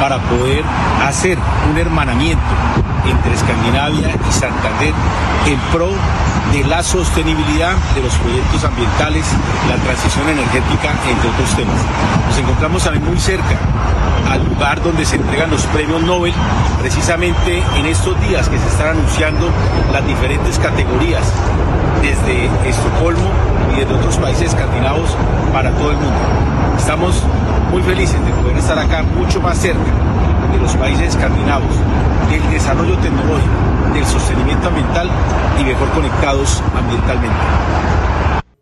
para 0.00 0.18
poder 0.18 0.64
hacer 1.06 1.38
un 1.70 1.76
hermanamiento 1.78 2.42
entre 3.04 3.34
Escandinavia 3.34 4.08
y 4.28 4.32
Santander 4.32 4.94
en 5.46 5.58
pro 5.72 5.90
de 6.52 6.64
la 6.64 6.82
sostenibilidad 6.82 7.76
de 7.94 8.02
los 8.02 8.14
proyectos 8.14 8.64
ambientales, 8.64 9.26
la 9.68 9.76
transición 9.76 10.28
energética, 10.28 10.92
entre 11.08 11.28
otros 11.28 11.50
temas. 11.56 11.76
Nos 12.28 12.38
encontramos 12.38 12.82
también 12.82 13.04
muy 13.04 13.18
cerca 13.18 13.56
al 14.30 14.44
lugar 14.44 14.82
donde 14.82 15.04
se 15.04 15.16
entregan 15.16 15.50
los 15.50 15.62
premios 15.66 16.02
Nobel, 16.02 16.32
precisamente 16.80 17.62
en 17.76 17.86
estos 17.86 18.18
días 18.22 18.48
que 18.48 18.58
se 18.58 18.66
están 18.66 18.88
anunciando 18.88 19.50
las 19.92 20.06
diferentes 20.06 20.58
categorías 20.58 21.22
desde 22.02 22.46
Estocolmo 22.68 23.30
y 23.72 23.80
desde 23.80 23.94
otros 23.94 24.16
países 24.18 24.54
escandinavos 24.54 25.16
para 25.52 25.70
todo 25.72 25.90
el 25.90 25.96
mundo. 25.96 26.20
Estamos 26.76 27.26
muy 27.70 27.82
felices 27.82 28.24
de 28.24 28.32
poder 28.42 28.56
estar 28.58 28.78
acá 28.78 29.02
mucho 29.02 29.40
más 29.40 29.58
cerca 29.58 29.92
de 30.52 30.58
los 30.58 30.76
países 30.76 31.08
escandinavos, 31.08 31.80
del 32.30 32.42
desarrollo 32.50 32.96
tecnológico, 32.98 33.92
del 33.92 34.04
sostenimiento 34.04 34.68
ambiental 34.68 35.08
y 35.60 35.64
mejor 35.64 35.88
conectados 35.90 36.62
ambientalmente. 36.74 37.96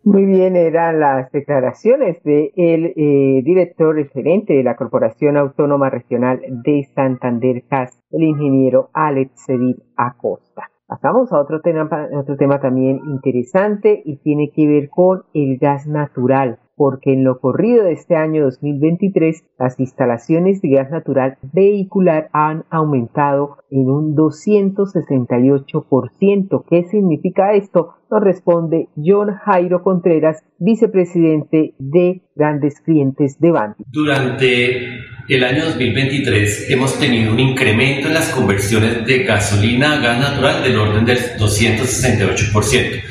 Muy 0.03 0.25
bien, 0.25 0.55
eran 0.55 0.99
las 0.99 1.31
declaraciones 1.31 2.21
del 2.23 2.93
eh, 2.95 3.41
director 3.43 3.95
referente 3.95 4.53
de 4.53 4.63
la 4.63 4.75
Corporación 4.75 5.35
Autónoma 5.35 5.89
Regional 5.89 6.41
de 6.47 6.87
Santander 6.93 7.63
CAS, 7.67 7.99
el 8.11 8.21
ingeniero 8.21 8.91
Alex 8.93 9.31
Sevilla 9.47 9.83
Acosta. 9.97 10.69
Pasamos 10.87 11.33
a 11.33 11.39
otro 11.39 11.61
tema, 11.61 11.89
otro 12.13 12.37
tema 12.37 12.59
también 12.59 13.01
interesante 13.07 14.03
y 14.05 14.17
tiene 14.17 14.51
que 14.51 14.67
ver 14.67 14.89
con 14.89 15.23
el 15.33 15.57
gas 15.57 15.87
natural 15.87 16.59
porque 16.75 17.13
en 17.13 17.23
lo 17.23 17.39
corrido 17.39 17.85
de 17.85 17.93
este 17.93 18.15
año 18.15 18.43
2023 18.43 19.43
las 19.57 19.79
instalaciones 19.79 20.61
de 20.61 20.69
gas 20.69 20.91
natural 20.91 21.39
vehicular 21.53 22.29
han 22.33 22.65
aumentado 22.69 23.57
en 23.71 23.89
un 23.89 24.15
268%. 24.15 26.63
¿Qué 26.69 26.83
significa 26.83 27.53
esto? 27.53 27.94
Nos 28.11 28.23
responde 28.23 28.87
John 28.95 29.35
Jairo 29.45 29.81
Contreras, 29.81 30.43
vicepresidente 30.59 31.73
de 31.79 32.21
grandes 32.35 32.79
clientes 32.79 33.39
de 33.39 33.51
Banti. 33.51 33.83
Durante 33.91 34.99
el 35.27 35.43
año 35.43 35.65
2023 35.65 36.69
hemos 36.69 36.99
tenido 36.99 37.33
un 37.33 37.39
incremento 37.39 38.07
en 38.07 38.13
las 38.13 38.29
conversiones 38.29 39.05
de 39.05 39.23
gasolina 39.23 39.93
a 39.93 39.99
gas 39.99 40.19
natural 40.19 40.63
del 40.63 40.77
orden 40.77 41.05
del 41.05 41.17
268%. 41.17 43.01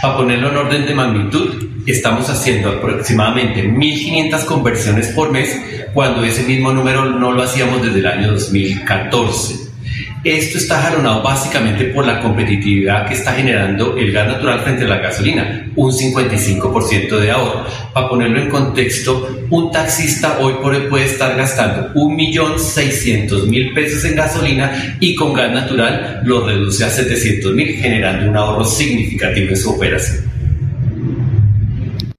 Para 0.00 0.16
ponerlo 0.16 0.50
en 0.50 0.56
orden 0.56 0.86
de 0.86 0.94
magnitud, 0.94 1.82
estamos 1.86 2.30
haciendo 2.30 2.70
aproximadamente 2.70 3.68
1.500 3.68 4.44
conversiones 4.44 5.08
por 5.08 5.32
mes, 5.32 5.60
cuando 5.92 6.22
ese 6.22 6.46
mismo 6.46 6.72
número 6.72 7.06
no 7.06 7.32
lo 7.32 7.42
hacíamos 7.42 7.82
desde 7.82 7.98
el 7.98 8.06
año 8.06 8.32
2014. 8.32 9.65
Esto 10.26 10.58
está 10.58 10.82
jalonado 10.82 11.22
básicamente 11.22 11.84
por 11.84 12.04
la 12.04 12.20
competitividad 12.20 13.06
que 13.06 13.14
está 13.14 13.34
generando 13.34 13.96
el 13.96 14.10
gas 14.10 14.26
natural 14.26 14.58
frente 14.58 14.84
a 14.84 14.88
la 14.88 14.96
gasolina, 14.98 15.70
un 15.76 15.92
55% 15.92 17.20
de 17.20 17.30
ahorro. 17.30 17.64
Para 17.92 18.08
ponerlo 18.08 18.40
en 18.40 18.48
contexto, 18.48 19.46
un 19.50 19.70
taxista 19.70 20.38
hoy 20.40 20.54
por 20.54 20.74
hoy 20.74 20.88
puede 20.90 21.04
estar 21.04 21.36
gastando 21.36 21.94
1.600.000 21.94 23.72
pesos 23.72 24.04
en 24.04 24.16
gasolina 24.16 24.96
y 24.98 25.14
con 25.14 25.32
gas 25.32 25.52
natural 25.52 26.22
lo 26.24 26.44
reduce 26.44 26.82
a 26.82 26.88
700.000, 26.88 27.80
generando 27.80 28.28
un 28.28 28.36
ahorro 28.36 28.64
significativo 28.64 29.50
en 29.50 29.56
su 29.56 29.70
operación. 29.70 30.35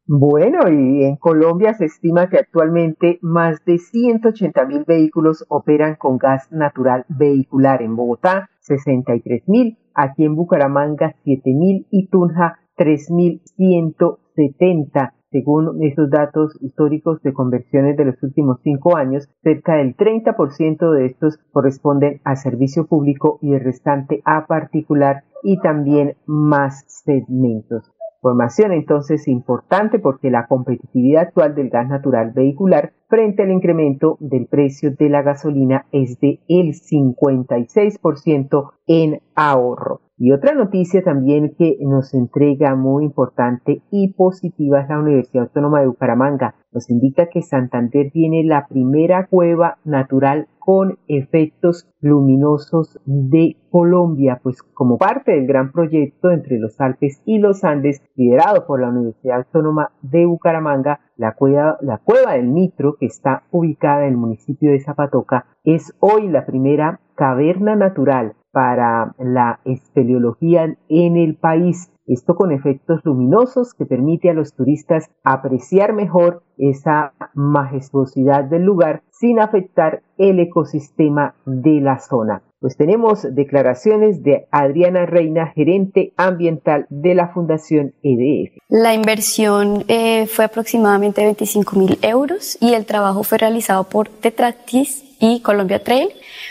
Bueno, 0.10 0.60
y 0.70 1.04
en 1.04 1.18
Colombia 1.18 1.74
se 1.74 1.84
estima 1.84 2.30
que 2.30 2.38
actualmente 2.38 3.20
más 3.22 3.66
de 3.66 3.78
180 3.78 4.66
mil 4.66 4.86
vehículos 4.86 5.46
operan 5.50 5.96
con 5.96 6.18
gas 6.18 6.50
natural 6.50 7.04
vehicular. 7.10 7.82
En 7.82 7.98
Bogotá, 7.98 8.50
63 8.62 9.50
mil. 9.50 9.78
Aquí 9.94 10.24
en 10.24 10.38
Bucaramanga, 10.38 11.14
7 11.26 11.54
mil. 11.54 11.88
Y 11.92 12.08
Tunja, 12.08 12.58
3.170. 12.78 15.12
Según 15.30 15.84
esos 15.84 16.10
datos 16.10 16.58
históricos 16.62 17.22
de 17.22 17.34
conversiones 17.34 17.98
de 17.98 18.06
los 18.06 18.24
últimos 18.24 18.62
cinco 18.64 18.96
años, 18.96 19.28
cerca 19.44 19.76
del 19.76 19.98
30% 19.98 20.90
de 20.90 21.06
estos 21.06 21.38
corresponden 21.52 22.22
a 22.24 22.38
servicio 22.38 22.88
público 22.88 23.40
y 23.42 23.56
el 23.56 23.60
restante 23.60 24.22
a 24.24 24.48
particular 24.48 25.26
y 25.44 25.60
también 25.60 26.16
más 26.26 26.86
segmentos. 26.88 27.92
Información 28.28 28.74
entonces 28.74 29.26
importante 29.30 30.00
porque 30.00 30.30
la 30.30 30.48
competitividad 30.48 31.28
actual 31.28 31.56
del 31.56 31.70
gas 31.70 31.88
natural 31.88 32.34
vehicular 32.36 32.92
frente 33.08 33.44
al 33.44 33.52
incremento 33.52 34.18
del 34.20 34.48
precio 34.48 34.92
de 34.92 35.08
la 35.08 35.22
gasolina 35.22 35.86
es 35.94 36.20
de 36.20 36.42
el 36.50 36.74
56% 36.74 38.72
en 38.88 39.22
ahorro. 39.34 40.02
Y 40.20 40.32
otra 40.32 40.56
noticia 40.56 41.04
también 41.04 41.54
que 41.60 41.78
nos 41.80 42.16
entrega 42.16 42.76
muy 42.76 43.06
importante 43.06 43.84
y 43.92 44.14
positiva 44.14 44.82
es 44.82 44.90
la 44.90 45.00
Universidad 45.00 45.44
Autónoma 45.44 45.82
de 45.82 45.88
Bucaramanga. 45.88 46.56
Nos 46.72 46.90
indica 46.90 47.28
que 47.28 47.44
Santander 47.44 48.10
tiene 48.12 48.44
la 48.44 48.66
primera 48.68 49.28
cueva 49.28 49.78
natural 49.86 50.48
con 50.58 50.98
efectos 51.08 51.88
luminosos 52.02 53.00
de 53.06 53.58
Colombia, 53.70 54.40
pues 54.42 54.64
como 54.64 54.98
parte 54.98 55.34
del 55.34 55.46
gran 55.46 55.72
proyecto 55.72 56.32
entre 56.32 56.58
los 56.58 56.82
Alpes 56.82 57.22
y 57.26 57.38
los 57.38 57.64
Andes, 57.64 58.02
liderado 58.16 58.66
por 58.66 58.82
la 58.82 58.90
Universidad 58.90 59.38
Autónoma 59.38 59.92
de 60.02 60.26
Bucaramanga, 60.26 61.00
la 61.16 61.36
cueva, 61.36 61.78
la 61.82 62.00
cueva 62.00 62.34
del 62.34 62.54
Nitro, 62.56 62.96
que 63.00 63.06
está 63.06 63.44
ubicada 63.52 64.06
en 64.06 64.14
el 64.14 64.18
municipio 64.18 64.72
de 64.72 64.80
Zapatoca, 64.80 65.46
es 65.64 65.94
hoy 66.00 66.28
la 66.28 66.48
primera 66.48 67.02
caverna 67.16 67.76
natural 67.76 68.34
para 68.58 69.14
la 69.20 69.60
espeleología 69.66 70.76
en 70.90 71.16
el 71.16 71.36
país. 71.36 71.92
esto 72.08 72.34
con 72.34 72.52
efectos 72.52 73.02
luminosos 73.04 73.76
que 73.76 73.86
permite 73.86 74.32
a 74.32 74.34
los 74.34 74.56
turistas 74.56 75.12
apreciar 75.24 75.94
mejor 75.94 76.42
esa 76.58 77.14
majestuosidad 77.36 78.46
del 78.46 78.64
lugar 78.64 79.04
sin 79.12 79.40
afectar 79.40 80.02
el 80.18 80.40
ecosistema 80.40 81.36
de 81.46 81.82
la 81.82 82.00
zona. 82.00 82.42
Pues 82.60 82.78
tenemos 82.78 83.28
declaraciones 83.36 84.24
de 84.24 84.48
Adriana 84.50 85.06
Reina, 85.06 85.52
gerente 85.54 86.14
ambiental 86.18 86.88
de 86.90 87.14
la 87.14 87.28
Fundación 87.28 87.94
EDF. 88.02 88.58
La 88.70 88.96
inversión 88.96 89.84
eh, 89.88 90.26
fue 90.26 90.46
aproximadamente 90.46 91.24
25 91.24 91.78
mil 91.78 92.00
euros 92.02 92.58
y 92.60 92.74
el 92.74 92.88
trabajo 92.88 93.22
fue 93.22 93.38
realizado 93.38 93.84
por 93.84 94.08
Tetratis 94.08 95.07
y 95.20 95.40
Colombia 95.42 95.84
Trail 95.84 96.10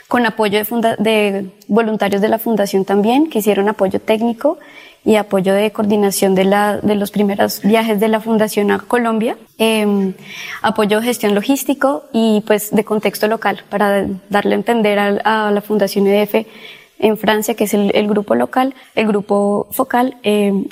con 0.09 0.27
apoyo 0.27 0.59
de, 0.99 1.47
voluntarios 1.69 2.23
de 2.23 2.29
la 2.29 2.39
Fundación 2.39 2.85
también 2.85 3.29
que 3.29 3.41
hicieron 3.41 3.69
apoyo 3.69 4.01
técnico 4.01 4.59
y 5.05 5.17
apoyo 5.17 5.55
de 5.55 5.71
coordinación 5.71 6.35
de, 6.35 6.45
los 6.97 7.11
primeros 7.13 7.63
viajes 7.63 8.01
de 8.01 8.09
la 8.09 8.21
Fundación 8.21 8.73
a 8.73 8.81
Colombia, 8.81 9.37
eh, 9.57 10.13
apoyo 10.63 11.01
de 11.01 11.07
gestión 11.07 11.35
logístico 11.35 12.05
y 12.13 12.43
pues 12.45 12.73
de 12.73 12.85
contexto 12.85 13.29
local 13.29 13.63
para 13.69 14.05
darle 14.29 14.55
a 14.55 14.59
entender 14.59 14.99
a, 14.99 15.51
la 15.53 15.61
Fundación 15.61 16.09
EDF 16.09 16.47
en 16.99 17.19
Francia, 17.19 17.55
que 17.55 17.65
es 17.65 17.75
el, 17.75 18.09
grupo 18.09 18.35
local, 18.35 18.75
el 18.97 19.07
grupo 19.07 19.69
focal, 19.71 20.17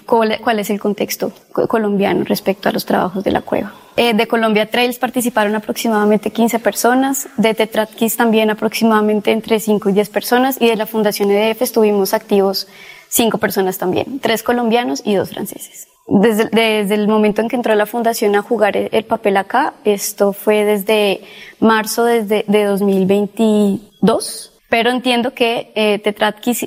cuál, 0.04 0.38
cuál, 0.42 0.58
es 0.58 0.70
el 0.70 0.80
contexto 0.80 1.30
colombiano 1.68 2.24
respecto 2.24 2.68
a 2.68 2.72
los 2.72 2.86
trabajos 2.86 3.22
de 3.22 3.30
la 3.30 3.42
cueva. 3.42 3.72
Eh, 3.96 4.12
de 4.12 4.26
Colombia 4.26 4.68
Trails 4.68 4.98
participaron 4.98 5.54
aproximadamente 5.54 6.30
15 6.30 6.58
personas, 6.58 7.28
de 7.36 7.54
Tetratkis 7.54 8.16
también 8.16 8.50
aproximadamente 8.50 9.30
entre 9.30 9.60
5 9.60 9.90
y 9.90 9.92
10 9.92 10.08
personas 10.10 10.56
y 10.60 10.68
de 10.68 10.76
la 10.76 10.86
Fundación 10.86 11.30
EDF 11.30 11.62
estuvimos 11.62 12.12
activos 12.12 12.66
cinco 13.14 13.38
personas 13.38 13.78
también, 13.78 14.18
tres 14.18 14.42
colombianos 14.42 15.00
y 15.04 15.14
dos 15.14 15.30
franceses. 15.30 15.86
Desde, 16.06 16.80
el 16.80 17.08
momento 17.08 17.40
en 17.40 17.48
que 17.48 17.56
entró 17.56 17.74
la 17.76 17.86
fundación 17.86 18.34
a 18.34 18.42
jugar 18.42 18.76
el 18.76 19.04
papel 19.04 19.36
acá, 19.36 19.74
esto 19.84 20.32
fue 20.32 20.64
desde 20.64 21.22
marzo 21.60 22.04
desde, 22.04 22.44
de 22.46 22.64
2022, 22.64 24.52
pero 24.68 24.90
entiendo 24.90 25.32
que 25.32 25.72
eh, 25.76 26.02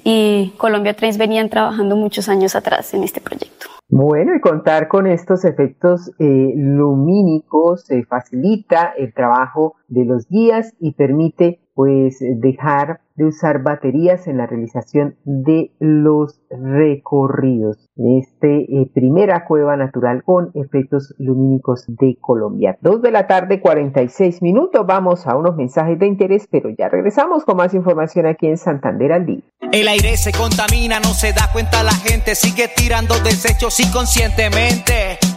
y 0.05 0.53
Colombia 0.57 0.95
Trains 0.95 1.17
venían 1.17 1.49
trabajando 1.49 1.97
muchos 1.97 2.29
años 2.29 2.55
atrás 2.55 2.93
en 2.93 3.03
este 3.03 3.19
proyecto. 3.19 3.76
Bueno, 3.89 4.35
y 4.35 4.41
contar 4.41 4.89
con 4.89 5.07
estos 5.07 5.45
efectos 5.45 6.11
eh, 6.19 6.53
lumínicos 6.57 7.89
eh, 7.89 8.03
facilita 8.03 8.93
el 8.97 9.13
trabajo 9.13 9.75
de 9.87 10.03
los 10.03 10.27
guías 10.27 10.73
y 10.81 10.91
permite 10.91 11.61
pues 11.77 12.17
dejar 12.19 13.01
de 13.13 13.25
usar 13.25 13.61
baterías 13.61 14.25
en 14.25 14.37
la 14.37 14.47
realización 14.47 15.15
de 15.25 15.69
los 15.79 16.41
recorridos 16.49 17.77
en 17.95 18.17
este 18.17 18.61
eh, 18.61 18.89
primera 18.91 19.45
cueva 19.45 19.77
natural 19.77 20.23
con 20.23 20.49
efectos 20.55 21.13
lumínicos 21.19 21.85
de 21.87 22.17
Colombia. 22.19 22.79
Dos 22.81 23.03
de 23.03 23.11
la 23.11 23.27
tarde, 23.27 23.61
46 23.61 24.41
minutos. 24.41 24.87
Vamos 24.87 25.27
a 25.27 25.35
unos 25.35 25.55
mensajes 25.55 25.99
de 25.99 26.07
interés, 26.07 26.47
pero 26.49 26.71
ya 26.75 26.89
regresamos 26.89 27.45
con 27.45 27.57
más 27.57 27.75
información 27.75 28.25
aquí 28.25 28.47
en 28.47 28.57
Santander 28.57 29.11
al 29.11 29.27
día. 29.27 29.43
El 29.71 29.87
aire 29.87 30.17
se 30.17 30.31
contamina, 30.31 30.99
no 30.99 31.09
se 31.09 31.31
da 31.31 31.51
cuenta 31.53 31.83
la 31.83 31.93
gente, 31.93 32.33
sigue 32.33 32.71
tirando 32.75 33.13
desechos 33.23 33.79
inconscientemente. 33.79 35.36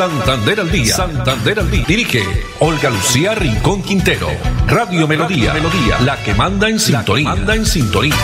Santander 0.00 0.60
al 0.60 0.70
día. 0.72 0.94
Santander 0.94 1.58
al 1.58 1.70
día. 1.70 1.84
Dirige 1.86 2.20
Olga 2.60 2.88
Lucía 2.88 3.34
Rincón 3.34 3.82
Quintero. 3.82 4.28
Radio 4.66 5.06
Melodía. 5.06 5.52
Melodía. 5.52 6.00
La 6.06 6.16
que 6.24 6.32
manda 6.32 6.70
en 6.70 6.78
sintonía. 6.78 7.28
Manda 7.28 7.54
en 7.54 7.66
sintonía. 7.66 8.14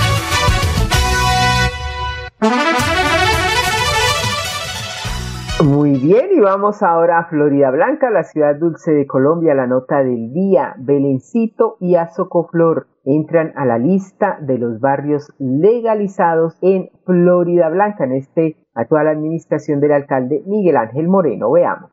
Muy 5.62 6.00
bien, 6.00 6.28
y 6.34 6.40
vamos 6.40 6.82
ahora 6.82 7.18
a 7.18 7.28
Florida 7.28 7.70
Blanca, 7.70 8.08
la 8.08 8.24
ciudad 8.24 8.56
dulce 8.56 8.92
de 8.92 9.06
Colombia. 9.06 9.54
La 9.54 9.66
nota 9.66 10.02
del 10.02 10.32
día, 10.32 10.76
Belencito 10.78 11.76
y 11.78 11.96
Azocoflor 11.96 12.86
entran 13.04 13.52
a 13.54 13.66
la 13.66 13.76
lista 13.76 14.38
de 14.40 14.56
los 14.56 14.80
barrios 14.80 15.30
legalizados 15.38 16.56
en 16.62 16.88
Florida 17.04 17.68
Blanca, 17.68 18.04
en 18.04 18.12
este 18.12 18.65
actual 18.76 19.08
administración 19.08 19.80
del 19.80 19.92
alcalde 19.92 20.42
Miguel 20.46 20.76
Ángel 20.76 21.08
Moreno. 21.08 21.50
Veamos. 21.50 21.90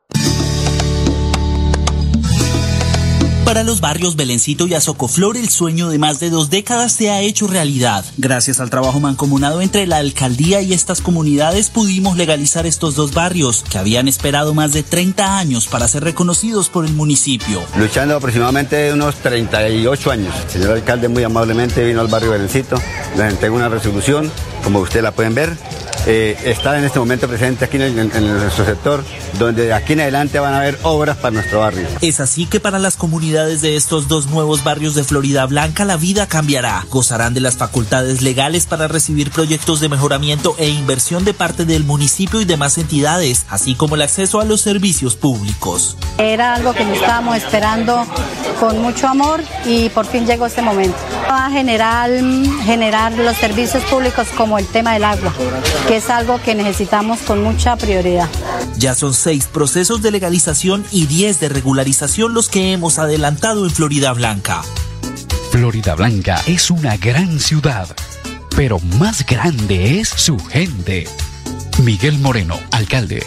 Para 3.45 3.63
los 3.63 3.81
barrios 3.81 4.15
Belencito 4.15 4.65
y 4.65 4.73
Azocoflor, 4.73 5.37
el 5.37 5.47
sueño 5.47 5.89
de 5.89 5.99
más 5.99 6.19
de 6.19 6.31
dos 6.31 6.49
décadas 6.49 6.93
se 6.93 7.11
ha 7.11 7.21
hecho 7.21 7.45
realidad. 7.45 8.03
Gracias 8.17 8.59
al 8.59 8.71
trabajo 8.71 8.99
mancomunado 8.99 9.61
entre 9.61 9.85
la 9.85 9.97
alcaldía 9.97 10.61
y 10.61 10.73
estas 10.73 11.01
comunidades 11.01 11.69
pudimos 11.69 12.17
legalizar 12.17 12.65
estos 12.65 12.95
dos 12.95 13.13
barrios, 13.13 13.63
que 13.69 13.77
habían 13.77 14.07
esperado 14.07 14.55
más 14.55 14.73
de 14.73 14.81
30 14.81 15.37
años 15.37 15.67
para 15.67 15.87
ser 15.87 16.03
reconocidos 16.03 16.69
por 16.69 16.83
el 16.83 16.93
municipio. 16.93 17.61
Luchando 17.77 18.15
aproximadamente 18.15 18.91
unos 18.91 19.15
38 19.17 20.11
años. 20.11 20.33
El 20.45 20.49
señor 20.49 20.71
alcalde 20.71 21.09
muy 21.09 21.23
amablemente 21.23 21.85
vino 21.85 22.01
al 22.01 22.07
barrio 22.07 22.31
Belencito, 22.31 22.77
les 23.17 23.33
entregó 23.33 23.57
una 23.57 23.69
resolución, 23.69 24.31
como 24.63 24.79
ustedes 24.79 25.03
la 25.03 25.11
pueden 25.11 25.35
ver, 25.35 25.55
eh, 26.05 26.37
está 26.43 26.77
en 26.77 26.83
este 26.83 26.99
momento 26.99 27.27
presente 27.27 27.65
aquí 27.65 27.77
en, 27.77 27.95
nuestro 27.95 28.65
sector, 28.65 29.03
donde 29.39 29.67
de 29.67 29.73
aquí 29.73 29.93
en 29.93 30.01
adelante 30.01 30.39
van 30.39 30.53
a 30.53 30.57
haber 30.57 30.77
obras 30.83 31.17
para 31.17 31.31
nuestro 31.31 31.59
barrio. 31.59 31.87
Es 32.01 32.19
así 32.19 32.45
que 32.45 32.59
para 32.59 32.79
las 32.79 32.97
comunidades 32.97 33.61
de 33.61 33.75
estos 33.75 34.07
dos 34.07 34.27
nuevos 34.27 34.63
barrios 34.63 34.95
de 34.95 35.03
Florida 35.03 35.45
Blanca 35.45 35.85
la 35.85 35.97
vida 35.97 36.27
cambiará. 36.27 36.85
Gozarán 36.89 37.33
de 37.33 37.39
las 37.39 37.57
facultades 37.57 38.21
legales 38.21 38.65
para 38.65 38.87
recibir 38.87 39.31
proyectos 39.31 39.79
de 39.79 39.89
mejoramiento 39.89 40.55
e 40.57 40.69
inversión 40.69 41.25
de 41.25 41.33
parte 41.33 41.65
del 41.65 41.83
municipio 41.83 42.41
y 42.41 42.45
demás 42.45 42.77
entidades, 42.77 43.45
así 43.49 43.75
como 43.75 43.95
el 43.95 44.01
acceso 44.01 44.41
a 44.41 44.45
los 44.45 44.61
servicios 44.61 45.15
públicos. 45.15 45.97
Era 46.17 46.55
algo 46.55 46.73
que 46.73 46.85
nos 46.85 46.97
estábamos 46.97 47.37
esperando 47.37 48.05
con 48.59 48.81
mucho 48.81 49.07
amor 49.07 49.41
y 49.65 49.89
por 49.89 50.05
fin 50.05 50.25
llegó 50.25 50.45
este 50.45 50.61
momento. 50.61 50.97
Va 51.29 51.47
a 51.47 51.49
generar, 51.49 52.09
generar 52.65 53.13
los 53.13 53.35
servicios 53.37 53.83
públicos 53.85 54.27
como 54.37 54.59
el 54.59 54.67
tema 54.67 54.93
del 54.93 55.03
agua, 55.03 55.33
que 55.87 55.92
es 55.95 56.09
algo 56.09 56.41
que 56.41 56.55
necesitamos 56.55 57.19
con 57.21 57.43
mucha 57.43 57.75
prioridad. 57.75 58.29
Ya 58.77 58.95
son 58.95 59.13
seis 59.13 59.45
procesos 59.45 60.01
de 60.01 60.11
legalización 60.11 60.83
y 60.91 61.05
diez 61.05 61.39
de 61.39 61.49
regularización 61.49 62.33
los 62.33 62.49
que 62.49 62.73
hemos 62.73 62.99
adelantado 62.99 63.65
en 63.65 63.71
Florida 63.71 64.11
Blanca. 64.13 64.61
Florida 65.51 65.93
Blanca 65.95 66.41
es 66.47 66.71
una 66.71 66.97
gran 66.97 67.39
ciudad, 67.39 67.87
pero 68.55 68.79
más 68.79 69.25
grande 69.25 69.99
es 69.99 70.09
su 70.09 70.39
gente. 70.39 71.07
Miguel 71.83 72.17
Moreno, 72.19 72.59
alcalde. 72.71 73.23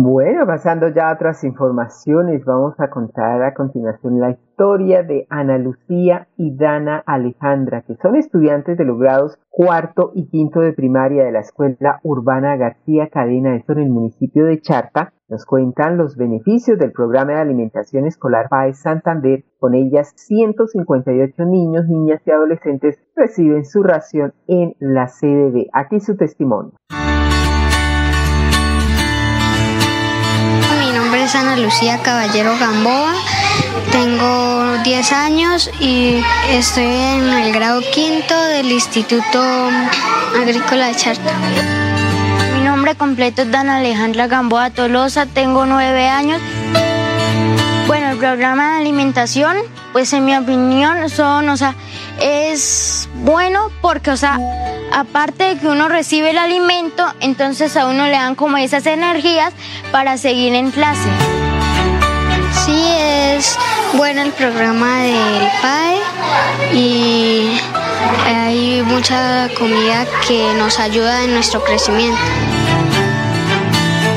Bueno, 0.00 0.46
pasando 0.46 0.86
ya 0.90 1.10
a 1.10 1.14
otras 1.14 1.42
informaciones, 1.42 2.44
vamos 2.44 2.78
a 2.78 2.88
contar 2.88 3.42
a 3.42 3.52
continuación 3.52 4.20
la 4.20 4.30
historia 4.30 5.02
de 5.02 5.26
Ana 5.28 5.58
Lucía 5.58 6.28
y 6.36 6.56
Dana 6.56 7.02
Alejandra, 7.04 7.82
que 7.82 7.96
son 7.96 8.14
estudiantes 8.14 8.78
de 8.78 8.84
los 8.84 8.96
grados 8.96 9.40
cuarto 9.50 10.12
y 10.14 10.28
quinto 10.28 10.60
de 10.60 10.72
primaria 10.72 11.24
de 11.24 11.32
la 11.32 11.40
Escuela 11.40 11.98
Urbana 12.04 12.56
García 12.56 13.08
Cadena, 13.08 13.56
esto 13.56 13.72
en 13.72 13.80
el 13.80 13.90
municipio 13.90 14.44
de 14.44 14.60
Charta. 14.60 15.14
Nos 15.28 15.44
cuentan 15.44 15.96
los 15.96 16.16
beneficios 16.16 16.78
del 16.78 16.92
programa 16.92 17.32
de 17.32 17.40
alimentación 17.40 18.06
escolar 18.06 18.48
PAES 18.48 18.78
Santander. 18.78 19.42
Con 19.58 19.74
ellas, 19.74 20.12
158 20.14 21.44
niños, 21.44 21.88
niñas 21.88 22.22
y 22.24 22.30
adolescentes 22.30 23.02
reciben 23.16 23.64
su 23.64 23.82
ración 23.82 24.32
en 24.46 24.76
la 24.78 25.06
CDB. 25.06 25.66
Aquí 25.72 25.98
su 25.98 26.16
testimonio. 26.16 26.74
Ana 31.34 31.56
Lucía 31.56 31.98
Caballero 31.98 32.56
Gamboa, 32.58 33.12
tengo 33.92 34.78
10 34.82 35.12
años 35.12 35.70
y 35.78 36.22
estoy 36.50 36.84
en 36.84 37.28
el 37.28 37.52
grado 37.52 37.82
quinto 37.92 38.34
del 38.44 38.72
Instituto 38.72 39.42
Agrícola 40.40 40.86
de 40.86 40.94
Charta. 40.94 41.32
Mi 42.56 42.64
nombre 42.64 42.94
completo 42.94 43.42
es 43.42 43.50
Dana 43.50 43.76
Alejandra 43.76 44.26
Gamboa 44.26 44.70
Tolosa, 44.70 45.26
tengo 45.26 45.66
9 45.66 46.08
años. 46.08 46.40
Bueno, 47.86 48.10
el 48.10 48.16
programa 48.16 48.72
de 48.72 48.80
alimentación, 48.80 49.56
pues 49.92 50.12
en 50.14 50.24
mi 50.24 50.34
opinión 50.34 51.10
son, 51.10 51.50
o 51.50 51.56
sea, 51.56 51.74
es 52.20 53.08
bueno 53.16 53.70
porque, 53.82 54.12
o 54.12 54.16
sea, 54.16 54.38
aparte 54.92 55.44
de 55.44 55.58
que 55.58 55.66
uno 55.66 55.88
recibe 55.88 56.30
el 56.30 56.38
alimento, 56.38 57.06
entonces 57.20 57.76
a 57.76 57.86
uno 57.86 58.04
le 58.04 58.12
dan 58.12 58.34
como 58.34 58.56
esas 58.56 58.86
energías 58.86 59.52
para 59.92 60.18
seguir 60.18 60.54
en 60.54 60.70
clase. 60.70 61.08
Sí, 62.64 62.96
es 62.98 63.56
bueno 63.94 64.22
el 64.22 64.32
programa 64.32 65.02
del 65.02 65.48
PAE 65.62 65.98
y 66.72 67.60
hay 68.26 68.82
mucha 68.82 69.48
comida 69.58 70.06
que 70.26 70.52
nos 70.54 70.78
ayuda 70.78 71.24
en 71.24 71.34
nuestro 71.34 71.62
crecimiento. 71.62 72.18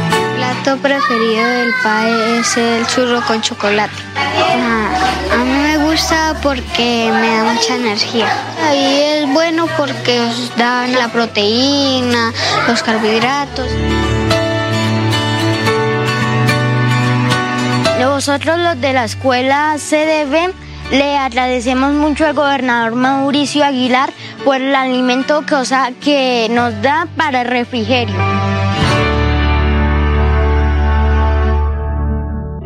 Mi 0.10 0.38
plato 0.38 0.78
preferido 0.78 1.46
del 1.46 1.74
PAE 1.84 2.40
es 2.40 2.58
el 2.58 2.88
churro 2.88 3.22
con 3.26 3.42
chocolate. 3.42 3.94
Ah, 4.16 4.91
gusta 5.92 6.38
porque 6.42 7.12
me 7.12 7.36
da 7.36 7.54
mucha 7.54 7.76
energía. 7.76 8.26
Ahí 8.64 9.02
es 9.02 9.34
bueno 9.34 9.68
porque 9.76 10.22
os 10.22 10.56
dan 10.56 10.94
la 10.94 11.10
proteína, 11.10 12.32
los 12.66 12.82
carbohidratos. 12.82 13.68
Nosotros 18.00 18.58
los 18.60 18.80
de 18.80 18.94
la 18.94 19.04
escuela 19.04 19.76
CDB 19.78 20.54
le 20.92 21.18
agradecemos 21.18 21.92
mucho 21.92 22.26
al 22.26 22.36
gobernador 22.36 22.96
Mauricio 22.96 23.66
Aguilar 23.66 24.14
por 24.46 24.62
el 24.62 24.74
alimento 24.74 25.46
que, 25.46 25.56
o 25.56 25.64
que 26.02 26.48
nos 26.52 26.82
da 26.82 27.08
para 27.18 27.42
el 27.42 27.48
refrigerio. 27.50 28.16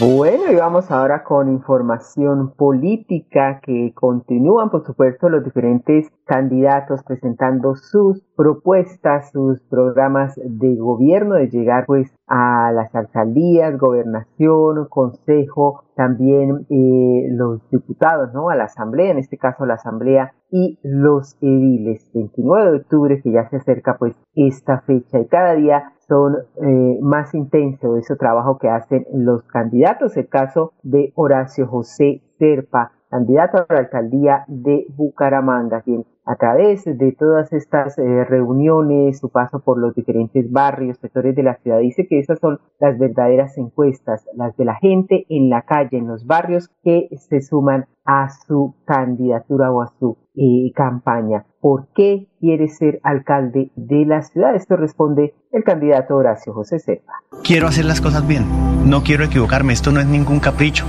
Bueno, 0.00 0.52
y 0.52 0.54
vamos 0.54 0.92
ahora 0.92 1.24
con 1.24 1.48
información 1.48 2.52
política 2.54 3.60
que 3.60 3.92
continúan, 3.96 4.70
por 4.70 4.86
supuesto, 4.86 5.28
los 5.28 5.42
diferentes 5.42 6.08
candidatos 6.24 7.02
presentando 7.02 7.74
sus 7.74 8.22
propuestas, 8.36 9.32
sus 9.32 9.60
programas 9.62 10.36
de 10.36 10.76
gobierno, 10.76 11.34
de 11.34 11.48
llegar 11.48 11.84
pues 11.86 12.14
a 12.28 12.70
las 12.70 12.94
alcaldías, 12.94 13.76
gobernación, 13.76 14.86
consejo, 14.88 15.82
también 15.96 16.64
eh, 16.70 17.28
los 17.32 17.68
diputados, 17.70 18.32
¿no? 18.32 18.50
A 18.50 18.54
la 18.54 18.64
asamblea, 18.64 19.10
en 19.10 19.18
este 19.18 19.36
caso 19.36 19.66
la 19.66 19.74
asamblea 19.74 20.32
y 20.48 20.78
los 20.84 21.36
ediles. 21.40 22.08
29 22.14 22.70
de 22.70 22.76
octubre 22.76 23.20
que 23.20 23.32
ya 23.32 23.48
se 23.48 23.56
acerca 23.56 23.96
pues 23.98 24.14
esta 24.36 24.80
fecha 24.82 25.18
y 25.18 25.26
cada 25.26 25.54
día 25.54 25.92
son 26.08 26.38
eh, 26.56 26.98
más 27.02 27.34
intensos 27.34 27.98
ese 27.98 28.16
trabajo 28.16 28.58
que 28.58 28.68
hacen 28.68 29.06
los 29.12 29.42
candidatos. 29.42 30.16
El 30.16 30.28
caso 30.28 30.72
de 30.82 31.12
Horacio 31.14 31.66
José 31.66 32.22
Serpa, 32.38 32.92
candidato 33.10 33.58
a 33.58 33.72
la 33.72 33.80
alcaldía 33.80 34.44
de 34.48 34.86
Bucaramanga, 34.88 35.82
a 36.28 36.36
través 36.36 36.84
de 36.84 37.12
todas 37.18 37.50
estas 37.54 37.96
eh, 37.96 38.24
reuniones, 38.24 39.18
su 39.18 39.30
paso 39.30 39.60
por 39.60 39.78
los 39.78 39.94
diferentes 39.94 40.52
barrios, 40.52 40.98
sectores 40.98 41.34
de 41.34 41.42
la 41.42 41.56
ciudad, 41.56 41.78
dice 41.78 42.06
que 42.06 42.18
esas 42.18 42.38
son 42.38 42.60
las 42.78 42.98
verdaderas 42.98 43.56
encuestas, 43.56 44.26
las 44.34 44.54
de 44.58 44.66
la 44.66 44.74
gente 44.74 45.24
en 45.30 45.48
la 45.48 45.62
calle, 45.62 45.96
en 45.96 46.06
los 46.06 46.26
barrios, 46.26 46.68
que 46.84 47.08
se 47.16 47.40
suman 47.40 47.86
a 48.04 48.28
su 48.46 48.74
candidatura 48.84 49.72
o 49.72 49.80
a 49.80 49.90
su 49.98 50.18
eh, 50.36 50.70
campaña. 50.74 51.46
¿Por 51.60 51.88
qué 51.94 52.28
quiere 52.40 52.68
ser 52.68 53.00
alcalde 53.04 53.70
de 53.74 54.04
la 54.04 54.20
ciudad? 54.20 54.54
Esto 54.54 54.76
responde 54.76 55.34
el 55.50 55.64
candidato 55.64 56.14
Horacio 56.14 56.52
José 56.52 56.78
Serpa. 56.78 57.14
Quiero 57.42 57.68
hacer 57.68 57.86
las 57.86 58.02
cosas 58.02 58.28
bien, 58.28 58.44
no 58.84 59.02
quiero 59.02 59.24
equivocarme, 59.24 59.72
esto 59.72 59.92
no 59.92 60.00
es 60.00 60.06
ningún 60.06 60.40
capricho. 60.40 60.84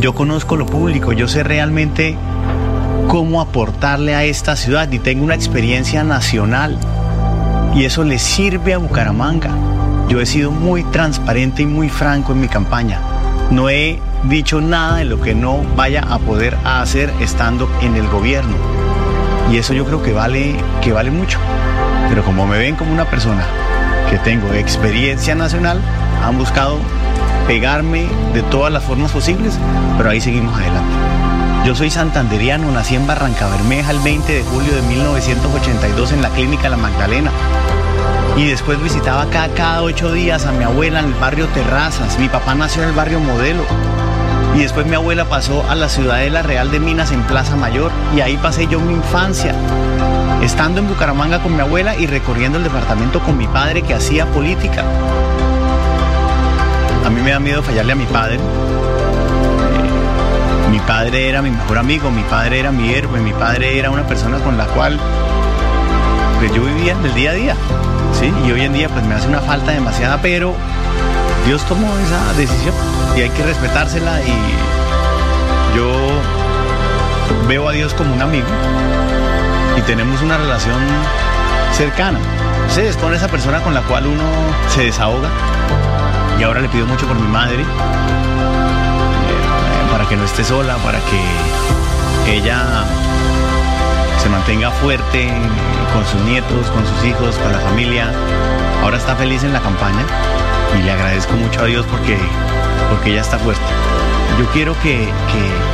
Yo 0.00 0.14
conozco 0.14 0.54
lo 0.54 0.66
público, 0.66 1.12
yo 1.12 1.26
sé 1.26 1.42
realmente 1.42 2.16
cómo 3.08 3.40
aportarle 3.40 4.14
a 4.14 4.24
esta 4.24 4.54
ciudad 4.54 4.92
y 4.92 4.98
tengo 4.98 5.24
una 5.24 5.34
experiencia 5.34 6.04
nacional 6.04 6.78
y 7.74 7.84
eso 7.84 8.04
le 8.04 8.18
sirve 8.18 8.74
a 8.74 8.78
Bucaramanga. 8.78 9.50
Yo 10.08 10.20
he 10.20 10.26
sido 10.26 10.50
muy 10.50 10.84
transparente 10.84 11.62
y 11.62 11.66
muy 11.66 11.88
franco 11.88 12.32
en 12.32 12.40
mi 12.40 12.48
campaña. 12.48 13.00
No 13.50 13.70
he 13.70 13.98
dicho 14.24 14.60
nada 14.60 14.96
de 14.96 15.06
lo 15.06 15.20
que 15.22 15.34
no 15.34 15.62
vaya 15.74 16.02
a 16.02 16.18
poder 16.18 16.56
hacer 16.64 17.10
estando 17.18 17.68
en 17.80 17.96
el 17.96 18.06
gobierno. 18.08 18.56
Y 19.50 19.56
eso 19.56 19.72
yo 19.72 19.86
creo 19.86 20.02
que 20.02 20.12
vale, 20.12 20.54
que 20.82 20.92
vale 20.92 21.10
mucho. 21.10 21.38
Pero 22.10 22.22
como 22.24 22.46
me 22.46 22.58
ven 22.58 22.76
como 22.76 22.92
una 22.92 23.06
persona 23.06 23.44
que 24.10 24.18
tengo 24.18 24.52
experiencia 24.52 25.34
nacional, 25.34 25.80
han 26.22 26.36
buscado 26.36 26.78
pegarme 27.46 28.06
de 28.34 28.42
todas 28.42 28.70
las 28.70 28.84
formas 28.84 29.12
posibles, 29.12 29.58
pero 29.96 30.10
ahí 30.10 30.20
seguimos 30.20 30.54
adelante. 30.54 31.07
Yo 31.68 31.74
soy 31.74 31.90
santanderiano, 31.90 32.70
nací 32.70 32.94
en 32.94 33.06
Barranca 33.06 33.46
Bermeja 33.46 33.90
el 33.90 33.98
20 33.98 34.32
de 34.32 34.42
julio 34.42 34.74
de 34.74 34.80
1982 34.80 36.12
en 36.12 36.22
la 36.22 36.30
clínica 36.30 36.70
La 36.70 36.78
Magdalena. 36.78 37.30
Y 38.38 38.46
después 38.46 38.82
visitaba 38.82 39.20
acá 39.20 39.50
cada 39.54 39.82
ocho 39.82 40.10
días 40.10 40.46
a 40.46 40.52
mi 40.52 40.64
abuela 40.64 41.00
en 41.00 41.08
el 41.08 41.12
barrio 41.12 41.46
Terrazas. 41.48 42.18
Mi 42.18 42.30
papá 42.30 42.54
nació 42.54 42.84
en 42.84 42.88
el 42.88 42.94
barrio 42.94 43.20
Modelo. 43.20 43.64
Y 44.56 44.60
después 44.60 44.86
mi 44.86 44.94
abuela 44.94 45.26
pasó 45.26 45.62
a 45.68 45.74
la 45.74 45.90
Ciudadela 45.90 46.40
Real 46.40 46.70
de 46.70 46.80
Minas 46.80 47.12
en 47.12 47.20
Plaza 47.24 47.54
Mayor. 47.54 47.92
Y 48.16 48.22
ahí 48.22 48.38
pasé 48.38 48.66
yo 48.66 48.80
mi 48.80 48.94
infancia. 48.94 49.54
Estando 50.42 50.80
en 50.80 50.88
Bucaramanga 50.88 51.42
con 51.42 51.54
mi 51.54 51.60
abuela 51.60 51.94
y 51.96 52.06
recorriendo 52.06 52.56
el 52.56 52.64
departamento 52.64 53.20
con 53.20 53.36
mi 53.36 53.46
padre 53.46 53.82
que 53.82 53.92
hacía 53.92 54.24
política. 54.24 54.84
A 57.04 57.10
mí 57.10 57.20
me 57.20 57.32
da 57.32 57.38
miedo 57.38 57.62
fallarle 57.62 57.92
a 57.92 57.96
mi 57.96 58.06
padre. 58.06 58.38
Mi 60.70 60.80
padre 60.80 61.28
era 61.28 61.42
mi 61.42 61.50
mejor 61.50 61.78
amigo, 61.78 62.10
mi 62.10 62.22
padre 62.22 62.60
era 62.60 62.70
mi 62.70 62.92
héroe, 62.92 63.20
mi 63.20 63.32
padre 63.32 63.78
era 63.78 63.90
una 63.90 64.06
persona 64.06 64.38
con 64.38 64.58
la 64.58 64.66
cual 64.66 64.98
pues, 66.38 66.52
yo 66.52 66.62
vivía 66.62 66.92
en 66.92 67.04
el 67.04 67.14
día 67.14 67.30
a 67.30 67.34
día. 67.34 67.56
¿sí? 68.18 68.32
Y 68.46 68.52
hoy 68.52 68.62
en 68.62 68.72
día 68.72 68.88
pues 68.88 69.04
me 69.04 69.14
hace 69.14 69.28
una 69.28 69.40
falta 69.40 69.72
demasiada, 69.72 70.20
pero 70.20 70.54
Dios 71.46 71.62
tomó 71.64 71.88
esa 71.98 72.32
decisión 72.34 72.74
y 73.16 73.22
hay 73.22 73.30
que 73.30 73.42
respetársela 73.42 74.20
y 74.22 75.76
yo 75.76 75.90
veo 77.46 77.68
a 77.68 77.72
Dios 77.72 77.94
como 77.94 78.14
un 78.14 78.20
amigo 78.20 78.46
y 79.76 79.80
tenemos 79.82 80.20
una 80.22 80.36
relación 80.36 80.78
cercana. 81.72 82.18
Es 82.76 82.96
con 82.96 83.12
esa 83.12 83.26
persona 83.28 83.60
con 83.60 83.74
la 83.74 83.82
cual 83.82 84.06
uno 84.06 84.22
se 84.68 84.84
desahoga 84.84 85.28
y 86.38 86.42
ahora 86.42 86.60
le 86.60 86.68
pido 86.68 86.86
mucho 86.86 87.06
por 87.06 87.18
mi 87.18 87.26
madre, 87.26 87.64
que 90.08 90.16
no 90.16 90.24
esté 90.24 90.44
sola, 90.44 90.76
para 90.78 90.98
que 91.00 92.36
ella 92.36 92.84
se 94.22 94.28
mantenga 94.28 94.70
fuerte 94.70 95.28
con 95.92 96.04
sus 96.06 96.20
nietos, 96.22 96.68
con 96.70 96.86
sus 96.86 97.04
hijos, 97.04 97.36
con 97.36 97.52
la 97.52 97.58
familia. 97.60 98.10
Ahora 98.82 98.96
está 98.96 99.16
feliz 99.16 99.44
en 99.44 99.52
la 99.52 99.60
campaña 99.60 100.04
y 100.78 100.82
le 100.82 100.90
agradezco 100.92 101.34
mucho 101.34 101.60
a 101.62 101.64
Dios 101.64 101.86
porque, 101.90 102.16
porque 102.90 103.10
ella 103.10 103.20
está 103.20 103.38
fuerte. 103.38 103.62
Yo 104.38 104.46
quiero 104.52 104.74
que, 104.82 105.08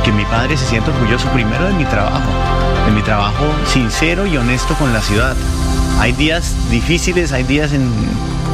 que 0.03 0.11
mi 0.11 0.25
padre 0.25 0.57
se 0.57 0.65
sienta 0.65 0.91
orgulloso 0.91 1.27
primero 1.29 1.65
de 1.65 1.73
mi 1.73 1.85
trabajo, 1.85 2.29
de 2.85 2.91
mi 2.91 3.01
trabajo 3.01 3.45
sincero 3.65 4.25
y 4.25 4.37
honesto 4.37 4.73
con 4.75 4.91
la 4.91 5.01
ciudad. 5.01 5.35
Hay 5.99 6.11
días 6.13 6.55
difíciles, 6.71 7.31
hay 7.31 7.43
días 7.43 7.73
en, 7.73 7.89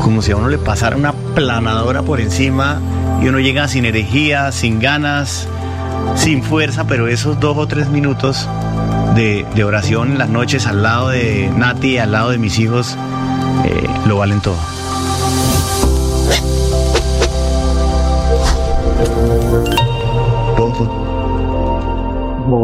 como 0.01 0.21
si 0.21 0.31
a 0.31 0.35
uno 0.35 0.49
le 0.49 0.57
pasara 0.57 0.95
una 0.95 1.13
planadora 1.13 2.01
por 2.01 2.19
encima 2.19 2.79
y 3.21 3.27
uno 3.27 3.39
llega 3.39 3.67
sin 3.67 3.85
energía, 3.85 4.51
sin 4.51 4.79
ganas, 4.79 5.47
sin 6.15 6.43
fuerza, 6.43 6.85
pero 6.85 7.07
esos 7.07 7.39
dos 7.39 7.57
o 7.57 7.67
tres 7.67 7.89
minutos 7.89 8.47
de, 9.15 9.45
oración 9.63 10.11
en 10.11 10.17
las 10.17 10.29
noches 10.29 10.67
al 10.67 10.83
lado 10.83 11.09
de 11.09 11.49
Nati, 11.55 11.97
al 11.97 12.11
lado 12.11 12.29
de 12.31 12.37
mis 12.37 12.59
hijos, 12.59 12.97
eh, 13.65 13.87
lo 14.07 14.17
valen 14.17 14.41
todo. 14.41 14.80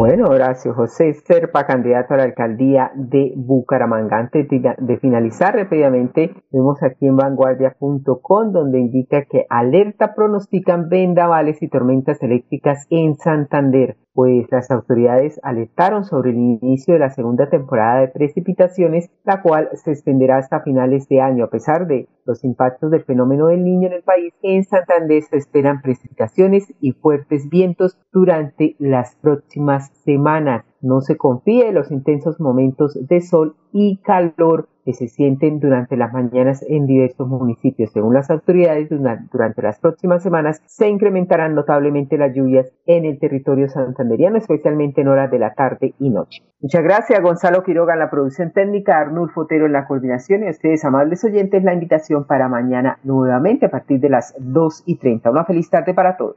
Bueno, 0.08 0.30
Horacio 0.30 0.72
José 0.72 1.12
Serpa, 1.12 1.66
candidato 1.66 2.14
a 2.14 2.16
la 2.16 2.22
alcaldía 2.22 2.90
de 2.94 3.34
Bucaramanga. 3.36 4.16
Antes 4.16 4.48
de 4.48 4.96
finalizar 4.96 5.54
rápidamente, 5.54 6.32
vemos 6.50 6.82
aquí 6.82 7.06
en 7.06 7.16
vanguardia.com 7.16 8.50
donde 8.50 8.80
indica 8.80 9.26
que 9.30 9.44
alerta 9.50 10.14
pronostican 10.14 10.88
vendavales 10.88 11.62
y 11.62 11.68
tormentas 11.68 12.22
eléctricas 12.22 12.86
en 12.88 13.16
Santander 13.16 13.98
pues 14.18 14.50
las 14.50 14.68
autoridades 14.72 15.38
alertaron 15.44 16.04
sobre 16.04 16.30
el 16.30 16.38
inicio 16.38 16.94
de 16.94 16.98
la 16.98 17.10
segunda 17.10 17.50
temporada 17.50 18.00
de 18.00 18.08
precipitaciones, 18.08 19.12
la 19.22 19.42
cual 19.42 19.68
se 19.74 19.92
extenderá 19.92 20.38
hasta 20.38 20.58
finales 20.58 21.08
de 21.08 21.20
año. 21.20 21.44
A 21.44 21.50
pesar 21.50 21.86
de 21.86 22.08
los 22.24 22.42
impactos 22.42 22.90
del 22.90 23.04
fenómeno 23.04 23.46
del 23.46 23.62
niño 23.62 23.86
en 23.86 23.92
el 23.92 24.02
país, 24.02 24.34
en 24.42 24.64
Santander 24.64 25.22
se 25.22 25.36
esperan 25.36 25.82
precipitaciones 25.82 26.74
y 26.80 26.94
fuertes 26.94 27.48
vientos 27.48 27.96
durante 28.10 28.74
las 28.80 29.14
próximas 29.14 29.92
semanas. 30.04 30.64
No 30.80 31.00
se 31.00 31.16
confíe 31.16 31.68
en 31.68 31.74
los 31.74 31.90
intensos 31.90 32.40
momentos 32.40 32.98
de 33.08 33.20
sol 33.20 33.56
y 33.72 33.98
calor 33.98 34.68
que 34.88 34.94
se 34.94 35.08
sienten 35.08 35.60
durante 35.60 35.98
las 35.98 36.14
mañanas 36.14 36.64
en 36.66 36.86
diversos 36.86 37.28
municipios. 37.28 37.90
Según 37.92 38.14
las 38.14 38.30
autoridades, 38.30 38.88
durante 38.88 39.60
las 39.60 39.78
próximas 39.80 40.22
semanas 40.22 40.62
se 40.64 40.88
incrementarán 40.88 41.54
notablemente 41.54 42.16
las 42.16 42.34
lluvias 42.34 42.72
en 42.86 43.04
el 43.04 43.18
territorio 43.18 43.68
santanderiano, 43.68 44.38
especialmente 44.38 45.02
en 45.02 45.08
horas 45.08 45.30
de 45.30 45.40
la 45.40 45.52
tarde 45.52 45.92
y 45.98 46.08
noche. 46.08 46.42
Muchas 46.60 46.82
gracias, 46.82 47.20
Gonzalo 47.20 47.62
Quiroga 47.64 47.92
en 47.92 47.98
la 47.98 48.10
producción 48.10 48.50
técnica, 48.52 48.98
Arnulfo 48.98 49.42
Otero 49.42 49.66
en 49.66 49.72
la 49.72 49.86
coordinación 49.86 50.44
y 50.44 50.46
a 50.46 50.50
ustedes, 50.52 50.82
amables 50.86 51.22
oyentes, 51.22 51.62
la 51.62 51.74
invitación 51.74 52.26
para 52.26 52.48
mañana 52.48 52.98
nuevamente 53.04 53.66
a 53.66 53.70
partir 53.70 54.00
de 54.00 54.08
las 54.08 54.34
2 54.38 54.84
y 54.86 54.96
30. 54.96 55.30
Una 55.30 55.44
feliz 55.44 55.68
tarde 55.68 55.92
para 55.92 56.16
todos. 56.16 56.36